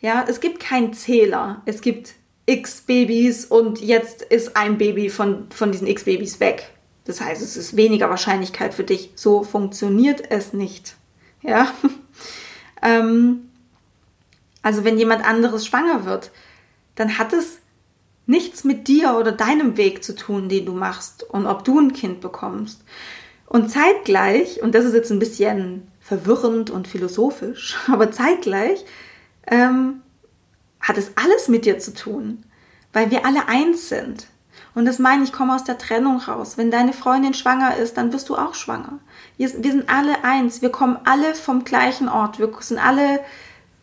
[0.00, 1.62] Ja, es gibt keinen Zähler.
[1.64, 2.14] Es gibt
[2.46, 6.70] x Babys und jetzt ist ein Baby von, von diesen x Babys weg.
[7.04, 9.12] Das heißt, es ist weniger Wahrscheinlichkeit für dich.
[9.14, 10.96] So funktioniert es nicht.
[11.42, 11.72] Ja.
[12.82, 13.50] ähm,
[14.62, 16.32] also wenn jemand anderes schwanger wird,
[16.96, 17.58] dann hat es
[18.26, 21.92] nichts mit dir oder deinem Weg zu tun, den du machst und ob du ein
[21.92, 22.82] Kind bekommst.
[23.46, 28.84] Und zeitgleich, und das ist jetzt ein bisschen verwirrend und philosophisch, aber zeitgleich
[29.46, 30.02] ähm,
[30.80, 32.44] hat es alles mit dir zu tun,
[32.92, 34.26] weil wir alle eins sind.
[34.74, 36.58] Und das meine ich, komme aus der Trennung raus.
[36.58, 38.98] Wenn deine Freundin schwanger ist, dann wirst du auch schwanger.
[39.36, 40.62] Wir, wir sind alle eins.
[40.62, 42.40] Wir kommen alle vom gleichen Ort.
[42.40, 43.20] Wir sind alle,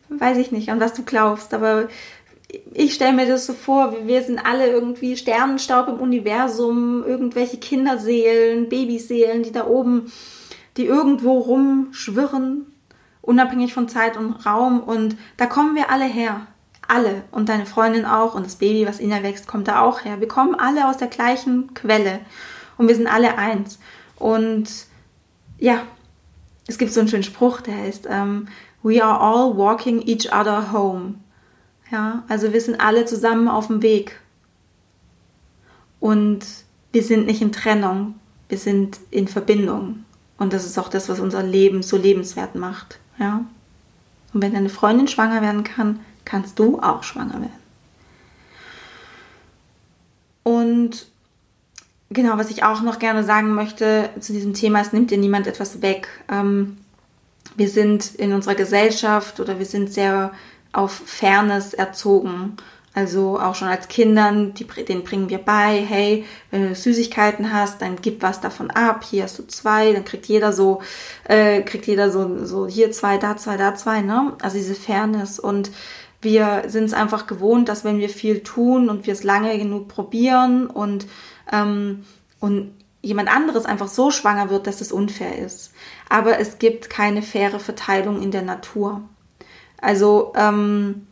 [0.09, 1.87] weiß ich nicht, an was du glaubst, aber
[2.73, 8.69] ich stelle mir das so vor, wir sind alle irgendwie Sternenstaub im Universum, irgendwelche Kinderseelen,
[8.69, 10.11] Babyseelen, die da oben,
[10.77, 12.65] die irgendwo rumschwirren,
[13.21, 14.81] unabhängig von Zeit und Raum.
[14.81, 16.47] Und da kommen wir alle her.
[16.87, 17.23] Alle.
[17.31, 18.35] Und deine Freundin auch.
[18.35, 20.19] Und das Baby, was in ihr wächst, kommt da auch her.
[20.19, 22.19] Wir kommen alle aus der gleichen Quelle.
[22.77, 23.79] Und wir sind alle eins.
[24.17, 24.67] Und
[25.57, 25.83] ja,
[26.67, 28.47] es gibt so einen schönen Spruch, der heißt, um, ähm,
[28.83, 31.20] We are all walking each other home.
[31.91, 34.19] Ja, also wir sind alle zusammen auf dem Weg.
[35.99, 36.45] Und
[36.91, 38.15] wir sind nicht in Trennung,
[38.49, 40.05] wir sind in Verbindung.
[40.37, 42.99] Und das ist auch das, was unser Leben so lebenswert macht.
[43.19, 43.45] Ja?
[44.33, 47.61] Und wenn deine Freundin schwanger werden kann, kannst du auch schwanger werden.
[50.43, 51.05] Und
[52.09, 55.45] genau, was ich auch noch gerne sagen möchte zu diesem Thema, es nimmt dir niemand
[55.45, 56.07] etwas weg.
[56.29, 56.77] Ähm,
[57.55, 60.31] wir sind in unserer Gesellschaft oder wir sind sehr
[60.73, 62.57] auf Fairness erzogen,
[62.93, 67.81] Also auch schon als Kindern, die, denen bringen wir bei, hey, wenn du Süßigkeiten hast,
[67.81, 69.05] dann gib was davon ab.
[69.05, 70.81] Hier hast du zwei, dann kriegt jeder so,
[71.23, 74.33] äh, kriegt jeder so, so hier zwei, da zwei, da zwei, ne?
[74.41, 75.39] Also diese Fairness.
[75.39, 75.71] Und
[76.21, 79.87] wir sind es einfach gewohnt, dass wenn wir viel tun und wir es lange genug
[79.87, 81.07] probieren und,
[81.51, 82.03] ähm,
[82.41, 85.71] und jemand anderes einfach so schwanger wird, dass es unfair ist.
[86.09, 89.01] Aber es gibt keine faire Verteilung in der Natur.
[89.81, 91.07] Also ähm,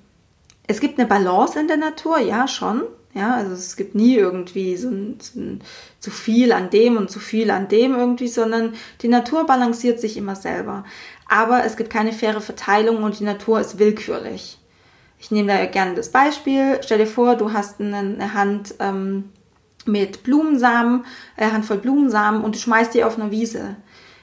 [0.67, 2.83] es gibt eine Balance in der Natur, ja schon.
[3.15, 5.61] Ja, also es gibt nie irgendwie so ein, so ein,
[5.99, 10.15] zu viel an dem und zu viel an dem irgendwie, sondern die Natur balanciert sich
[10.15, 10.85] immer selber.
[11.27, 14.59] Aber es gibt keine faire Verteilung und die Natur ist willkürlich.
[15.17, 16.79] Ich nehme da gerne das Beispiel.
[16.83, 19.29] Stell dir vor, du hast eine, Hand ähm,
[19.85, 21.03] mit Blumensamen,
[21.35, 23.75] eine Handvoll Blumensamen und du schmeißt die auf eine Wiese.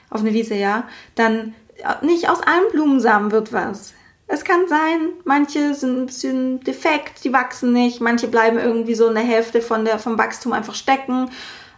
[0.09, 0.87] Auf eine Wiese, ja.
[1.15, 1.53] Dann
[2.01, 3.93] nicht aus allen Blumensamen wird was.
[4.27, 9.07] Es kann sein, manche sind ein bisschen defekt, die wachsen nicht, manche bleiben irgendwie so
[9.07, 11.29] in der Hälfte von der, vom Wachstum einfach stecken.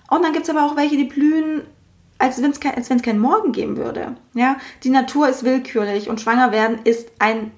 [0.10, 1.62] Und dann gibt es aber auch welche, die blühen,
[2.18, 4.16] als wenn es kein, keinen Morgen geben würde.
[4.34, 4.58] Ja?
[4.84, 7.52] Die Natur ist willkürlich und schwanger werden ist ein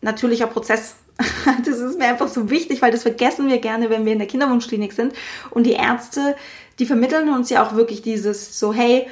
[0.00, 0.96] natürlicher Prozess.
[1.64, 4.26] Das ist mir einfach so wichtig, weil das vergessen wir gerne, wenn wir in der
[4.26, 5.12] Kinderwunschklinik sind.
[5.50, 6.34] Und die Ärzte,
[6.80, 9.06] die vermitteln uns ja auch wirklich dieses so, hey,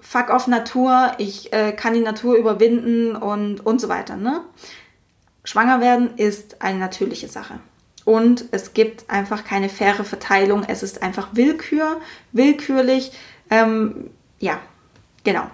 [0.00, 4.16] fuck off Natur, ich äh, kann die Natur überwinden und, und so weiter.
[4.16, 4.40] Ne?
[5.44, 7.60] Schwanger werden ist eine natürliche Sache.
[8.04, 10.64] Und es gibt einfach keine faire Verteilung.
[10.66, 12.00] Es ist einfach Willkür,
[12.32, 13.12] willkürlich.
[13.50, 14.58] Ähm, ja,
[15.24, 15.50] genau.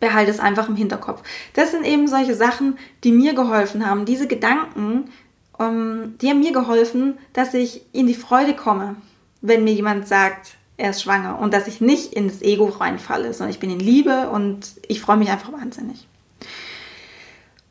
[0.00, 1.22] Behalte es einfach im Hinterkopf.
[1.54, 4.04] Das sind eben solche Sachen, die mir geholfen haben.
[4.04, 5.10] Diese Gedanken,
[5.58, 8.96] ähm, die haben mir geholfen, dass ich in die Freude komme,
[9.40, 13.50] wenn mir jemand sagt, er ist schwanger und dass ich nicht ins Ego reinfalle, sondern
[13.50, 16.08] ich bin in Liebe und ich freue mich einfach wahnsinnig.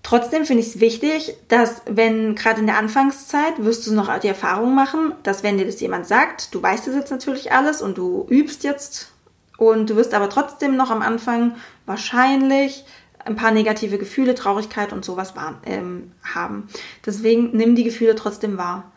[0.04, 4.28] Trotzdem finde ich es wichtig, dass wenn gerade in der Anfangszeit wirst du noch die
[4.28, 7.97] Erfahrung machen, dass wenn dir das jemand sagt, du weißt es jetzt natürlich alles und
[7.97, 9.12] du übst jetzt
[9.58, 12.86] und du wirst aber trotzdem noch am Anfang wahrscheinlich
[13.26, 15.34] ein paar negative Gefühle, Traurigkeit und sowas
[15.66, 16.68] ähm, haben.
[17.06, 18.91] Deswegen nimm die Gefühle trotzdem wahr.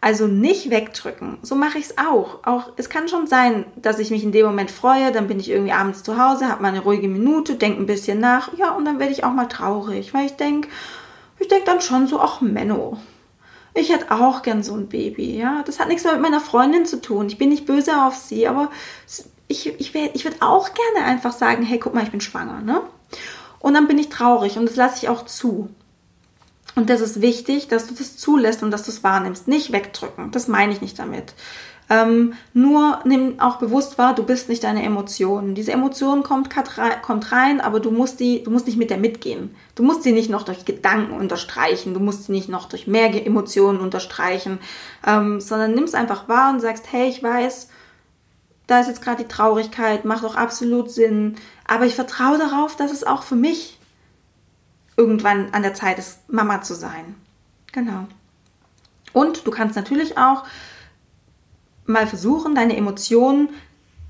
[0.00, 1.38] Also nicht wegdrücken.
[1.42, 2.44] So mache ich es auch.
[2.44, 5.50] Auch es kann schon sein, dass ich mich in dem Moment freue, dann bin ich
[5.50, 8.84] irgendwie abends zu Hause, habe mal eine ruhige Minute, denke ein bisschen nach, ja, und
[8.84, 10.68] dann werde ich auch mal traurig, weil ich denke,
[11.40, 12.98] ich denke dann schon so, ach Menno,
[13.74, 15.62] ich hätte auch gern so ein Baby, ja.
[15.66, 17.26] Das hat nichts mehr mit meiner Freundin zu tun.
[17.26, 18.70] Ich bin nicht böse auf sie, aber
[19.48, 22.82] ich, ich, ich würde auch gerne einfach sagen, hey, guck mal, ich bin schwanger, ne?
[23.60, 25.68] Und dann bin ich traurig und das lasse ich auch zu.
[26.78, 29.48] Und das ist wichtig, dass du das zulässt und dass du es wahrnimmst.
[29.48, 30.30] Nicht wegdrücken.
[30.30, 31.34] Das meine ich nicht damit.
[31.90, 35.56] Ähm, nur nimm auch bewusst wahr, du bist nicht deine Emotionen.
[35.56, 36.50] Diese Emotion kommt,
[37.02, 39.56] kommt rein, aber du musst, die, du musst nicht mit der mitgehen.
[39.74, 43.26] Du musst sie nicht noch durch Gedanken unterstreichen, du musst sie nicht noch durch mehr
[43.26, 44.60] Emotionen unterstreichen,
[45.04, 47.70] ähm, sondern nimm es einfach wahr und sagst, hey, ich weiß,
[48.68, 51.34] da ist jetzt gerade die Traurigkeit, macht auch absolut Sinn,
[51.66, 53.77] aber ich vertraue darauf, dass es auch für mich
[54.98, 57.14] irgendwann an der Zeit ist, Mama zu sein.
[57.72, 58.06] Genau.
[59.14, 60.44] Und du kannst natürlich auch
[61.86, 63.48] mal versuchen, deine Emotionen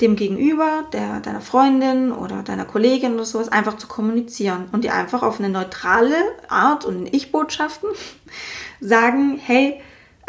[0.01, 4.95] dem Gegenüber, der, deiner Freundin oder deiner Kollegin oder sowas einfach zu kommunizieren und dir
[4.95, 6.17] einfach auf eine neutrale
[6.49, 7.91] Art und in Ich-Botschaften
[8.81, 9.81] sagen, hey,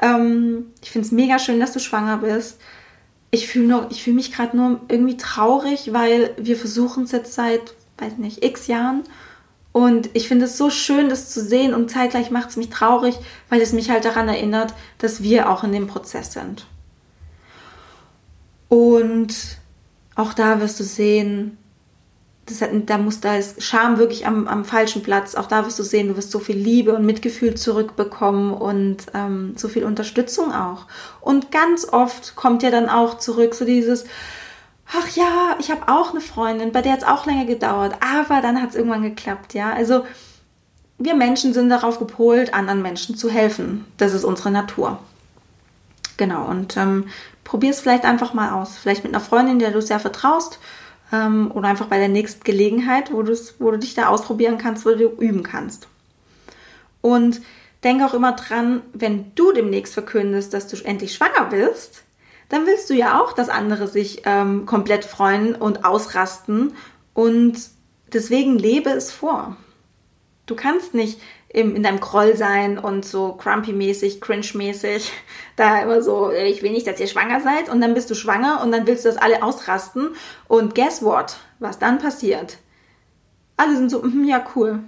[0.01, 2.59] ähm, ich finde es mega schön, dass du schwanger bist.
[3.31, 8.17] Ich fühle fühl mich gerade nur irgendwie traurig, weil wir versuchen es jetzt seit, weiß
[8.17, 9.03] nicht, x Jahren
[9.71, 13.15] und ich finde es so schön, das zu sehen und zeitgleich macht es mich traurig,
[13.49, 16.65] weil es mich halt daran erinnert, dass wir auch in dem Prozess sind.
[18.67, 19.35] Und
[20.15, 21.57] auch da wirst du sehen,
[22.61, 25.35] hat, da muss da ist Scham wirklich am, am falschen Platz.
[25.35, 29.53] Auch da wirst du sehen, du wirst so viel Liebe und Mitgefühl zurückbekommen und ähm,
[29.55, 30.87] so viel Unterstützung auch.
[31.21, 34.05] Und ganz oft kommt ja dann auch zurück so dieses,
[34.93, 38.41] ach ja, ich habe auch eine Freundin, bei der hat es auch länger gedauert, aber
[38.41, 39.71] dann hat es irgendwann geklappt, ja.
[39.71, 40.05] Also
[40.97, 43.85] wir Menschen sind darauf gepolt, anderen Menschen zu helfen.
[43.97, 44.99] Das ist unsere Natur.
[46.17, 47.07] Genau, und ähm,
[47.43, 48.77] probier es vielleicht einfach mal aus.
[48.77, 50.59] Vielleicht mit einer Freundin, der du sehr vertraust,
[51.13, 53.23] ähm, oder einfach bei der nächsten Gelegenheit, wo,
[53.59, 55.87] wo du dich da ausprobieren kannst, wo du üben kannst.
[57.01, 57.41] Und
[57.83, 62.03] denk auch immer dran, wenn du demnächst verkündest, dass du endlich schwanger bist,
[62.49, 66.75] dann willst du ja auch, dass andere sich ähm, komplett freuen und ausrasten.
[67.13, 67.57] Und
[68.11, 69.55] deswegen lebe es vor.
[70.47, 75.11] Du kannst nicht im, in deinem Groll sein und so crumpy-mäßig, cringe-mäßig,
[75.55, 77.69] da immer so, ich will nicht, dass ihr schwanger seid.
[77.69, 80.15] Und dann bist du schwanger und dann willst du, dass alle ausrasten.
[80.47, 81.37] Und guess what?
[81.59, 82.57] Was dann passiert?
[83.57, 84.79] Alle sind so, mm, ja, cool.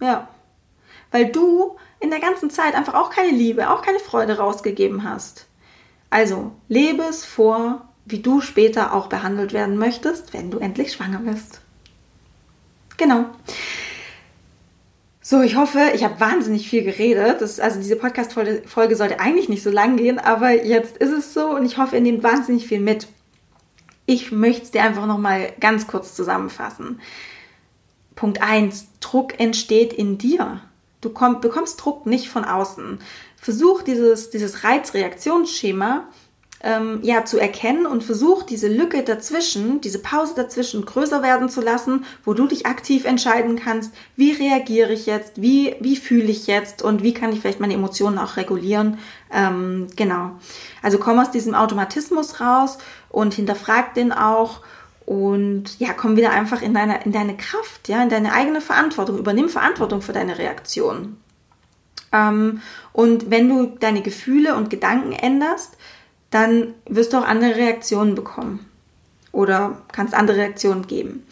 [0.00, 0.28] Ja.
[1.10, 5.45] weil du in der ganzen Zeit einfach auch keine Liebe, auch keine Freude rausgegeben hast.
[6.10, 11.18] Also lebe es vor, wie du später auch behandelt werden möchtest, wenn du endlich schwanger
[11.18, 11.60] bist.
[12.96, 13.26] Genau.
[15.20, 17.40] So, ich hoffe, ich habe wahnsinnig viel geredet.
[17.40, 21.50] Das, also diese Podcast-Folge sollte eigentlich nicht so lang gehen, aber jetzt ist es so
[21.50, 23.08] und ich hoffe, ihr nehmt wahnsinnig viel mit.
[24.06, 27.00] Ich möchte es dir einfach nochmal ganz kurz zusammenfassen.
[28.14, 28.86] Punkt 1.
[29.00, 30.60] Druck entsteht in dir.
[31.00, 33.00] Du komm, bekommst Druck nicht von außen.
[33.46, 36.08] Versuch dieses, dieses Reizreaktionsschema
[36.64, 41.60] ähm, ja, zu erkennen und versuch diese Lücke dazwischen, diese Pause dazwischen größer werden zu
[41.60, 46.48] lassen, wo du dich aktiv entscheiden kannst, wie reagiere ich jetzt, wie, wie fühle ich
[46.48, 48.98] jetzt und wie kann ich vielleicht meine Emotionen auch regulieren.
[49.32, 50.32] Ähm, genau.
[50.82, 52.78] Also komm aus diesem Automatismus raus
[53.10, 54.60] und hinterfrag den auch
[55.04, 59.18] und ja, komm wieder einfach in deine, in deine Kraft, ja, in deine eigene Verantwortung.
[59.18, 61.18] Übernimm Verantwortung für deine Reaktion.
[62.16, 62.62] Ähm,
[62.92, 65.76] und wenn du deine Gefühle und Gedanken änderst,
[66.30, 68.66] dann wirst du auch andere Reaktionen bekommen
[69.32, 71.26] oder kannst andere Reaktionen geben.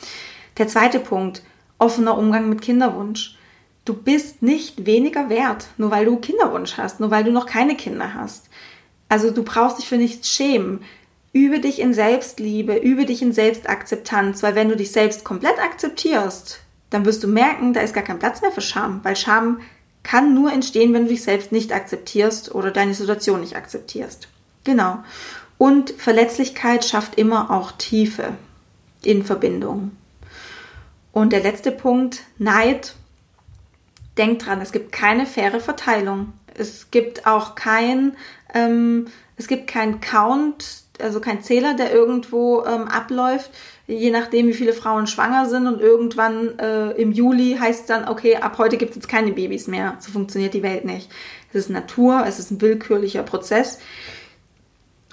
[0.59, 1.43] Der zweite Punkt,
[1.78, 3.37] offener Umgang mit Kinderwunsch.
[3.85, 7.76] Du bist nicht weniger wert, nur weil du Kinderwunsch hast, nur weil du noch keine
[7.76, 8.49] Kinder hast.
[9.09, 10.80] Also du brauchst dich für nichts schämen.
[11.32, 16.61] Übe dich in Selbstliebe, übe dich in Selbstakzeptanz, weil wenn du dich selbst komplett akzeptierst,
[16.91, 19.61] dann wirst du merken, da ist gar kein Platz mehr für Scham, weil Scham
[20.05, 24.29] kann nur entstehen, wenn du dich selbst nicht akzeptierst oder deine Situation nicht akzeptierst.
[24.63, 25.03] Genau.
[25.59, 28.35] Und Verletzlichkeit schafft immer auch Tiefe
[29.03, 29.93] in Verbindung.
[31.13, 32.95] Und der letzte Punkt, Neid.
[34.17, 36.33] Denkt dran, es gibt keine faire Verteilung.
[36.55, 38.17] Es gibt auch kein,
[38.53, 43.51] ähm, es gibt kein Count, also kein Zähler, der irgendwo ähm, abläuft,
[43.87, 45.66] je nachdem, wie viele Frauen schwanger sind.
[45.66, 49.66] Und irgendwann äh, im Juli heißt dann, okay, ab heute gibt es jetzt keine Babys
[49.66, 49.97] mehr.
[50.01, 51.11] So funktioniert die Welt nicht.
[51.51, 53.78] Es ist Natur, es ist ein willkürlicher Prozess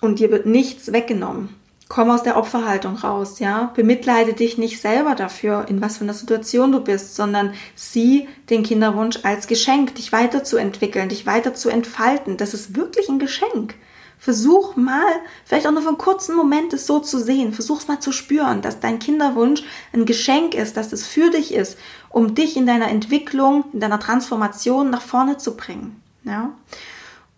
[0.01, 1.55] und dir wird nichts weggenommen.
[1.87, 3.73] Komm aus der Opferhaltung raus, ja.
[3.75, 8.63] Bemitleide dich nicht selber dafür, in was für einer Situation du bist, sondern sieh den
[8.63, 12.37] Kinderwunsch als Geschenk, dich weiterzuentwickeln, dich weiter zu entfalten.
[12.37, 13.75] Das ist wirklich ein Geschenk.
[14.21, 15.15] Versuch mal,
[15.45, 17.53] vielleicht auch nur für einen kurzen Moment, es so zu sehen.
[17.53, 19.63] Versuch es mal zu spüren, dass dein Kinderwunsch
[19.93, 21.75] ein Geschenk ist, dass es für dich ist,
[22.09, 25.99] um dich in deiner Entwicklung, in deiner Transformation nach vorne zu bringen.
[26.23, 26.51] Ja.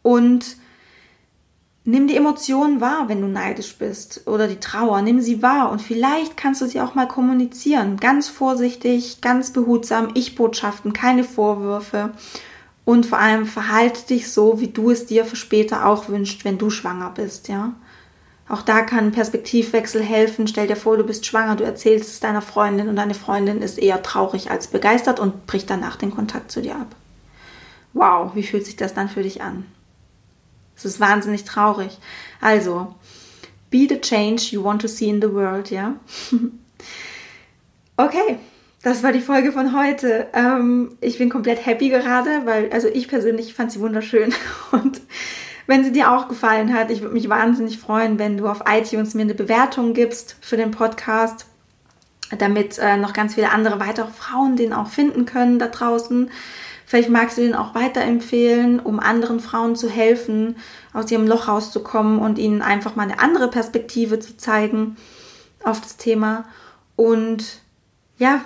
[0.02, 0.58] Und
[1.86, 5.82] Nimm die Emotionen wahr, wenn du neidisch bist oder die Trauer, nimm sie wahr und
[5.82, 7.98] vielleicht kannst du sie auch mal kommunizieren.
[7.98, 12.12] Ganz vorsichtig, ganz behutsam, Ich-Botschaften, keine Vorwürfe
[12.86, 16.58] und vor allem verhalte dich so, wie du es dir für später auch wünschst, wenn
[16.58, 17.74] du schwanger bist, ja.
[18.50, 20.48] Auch da kann ein Perspektivwechsel helfen.
[20.48, 23.80] Stell dir vor, du bist schwanger, du erzählst es deiner Freundin und deine Freundin ist
[23.80, 26.96] eher traurig als begeistert und bricht danach den Kontakt zu dir ab.
[27.94, 29.66] Wow, wie fühlt sich das dann für dich an?
[30.76, 31.98] Es ist wahnsinnig traurig.
[32.42, 32.94] Also,
[33.70, 35.96] be the change you want to see in the world, ja?
[37.98, 38.40] okay,
[38.84, 40.28] das war die Folge von heute.
[40.34, 44.34] Ähm, ich bin komplett happy gerade, weil, also ich persönlich fand sie wunderschön.
[44.72, 45.02] Und
[45.66, 49.14] wenn sie dir auch gefallen hat, ich würde mich wahnsinnig freuen, wenn du auf iTunes
[49.14, 51.46] mir eine Bewertung gibst für den Podcast,
[52.38, 56.30] damit äh, noch ganz viele andere weitere Frauen den auch finden können da draußen.
[56.86, 60.58] Vielleicht magst du den auch weiterempfehlen, um anderen Frauen zu helfen,
[60.92, 64.98] aus ihrem Loch rauszukommen und ihnen einfach mal eine andere Perspektive zu zeigen
[65.64, 66.44] auf das Thema.
[66.98, 67.62] Und
[68.18, 68.42] ja,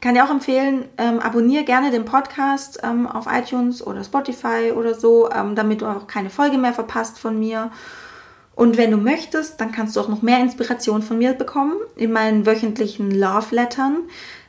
[0.00, 4.94] kann dir auch empfehlen, ähm, abonniere gerne den Podcast ähm, auf iTunes oder Spotify oder
[4.94, 7.70] so, ähm, damit du auch keine Folge mehr verpasst von mir.
[8.54, 12.12] Und wenn du möchtest, dann kannst du auch noch mehr Inspiration von mir bekommen in
[12.12, 13.98] meinen wöchentlichen Love Lettern.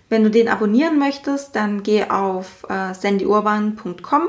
[0.10, 4.24] Wenn du den abonnieren möchtest, dann geh auf äh, sandyurban.com.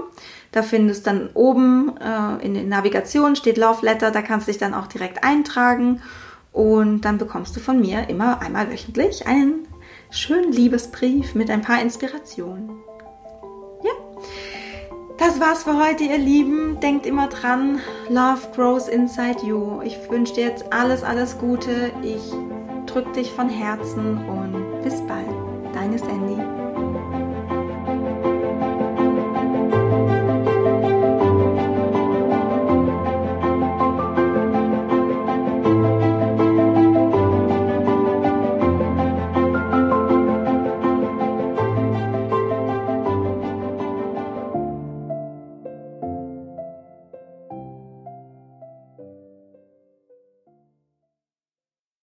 [0.53, 4.61] Da findest dann oben äh, in der Navigation steht Love Letter, da kannst du dich
[4.61, 6.03] dann auch direkt eintragen
[6.53, 9.67] und dann bekommst du von mir immer einmal wöchentlich einen
[10.13, 12.83] schönen Liebesbrief mit ein paar Inspirationen.
[13.83, 13.93] Ja,
[15.19, 16.79] das war's für heute, ihr Lieben.
[16.81, 19.81] Denkt immer dran, Love grows inside you.
[19.83, 21.91] Ich wünsche dir jetzt alles, alles Gute.
[22.03, 22.23] Ich
[22.87, 25.75] drück dich von Herzen und bis bald.
[25.75, 26.52] Deine Sandy.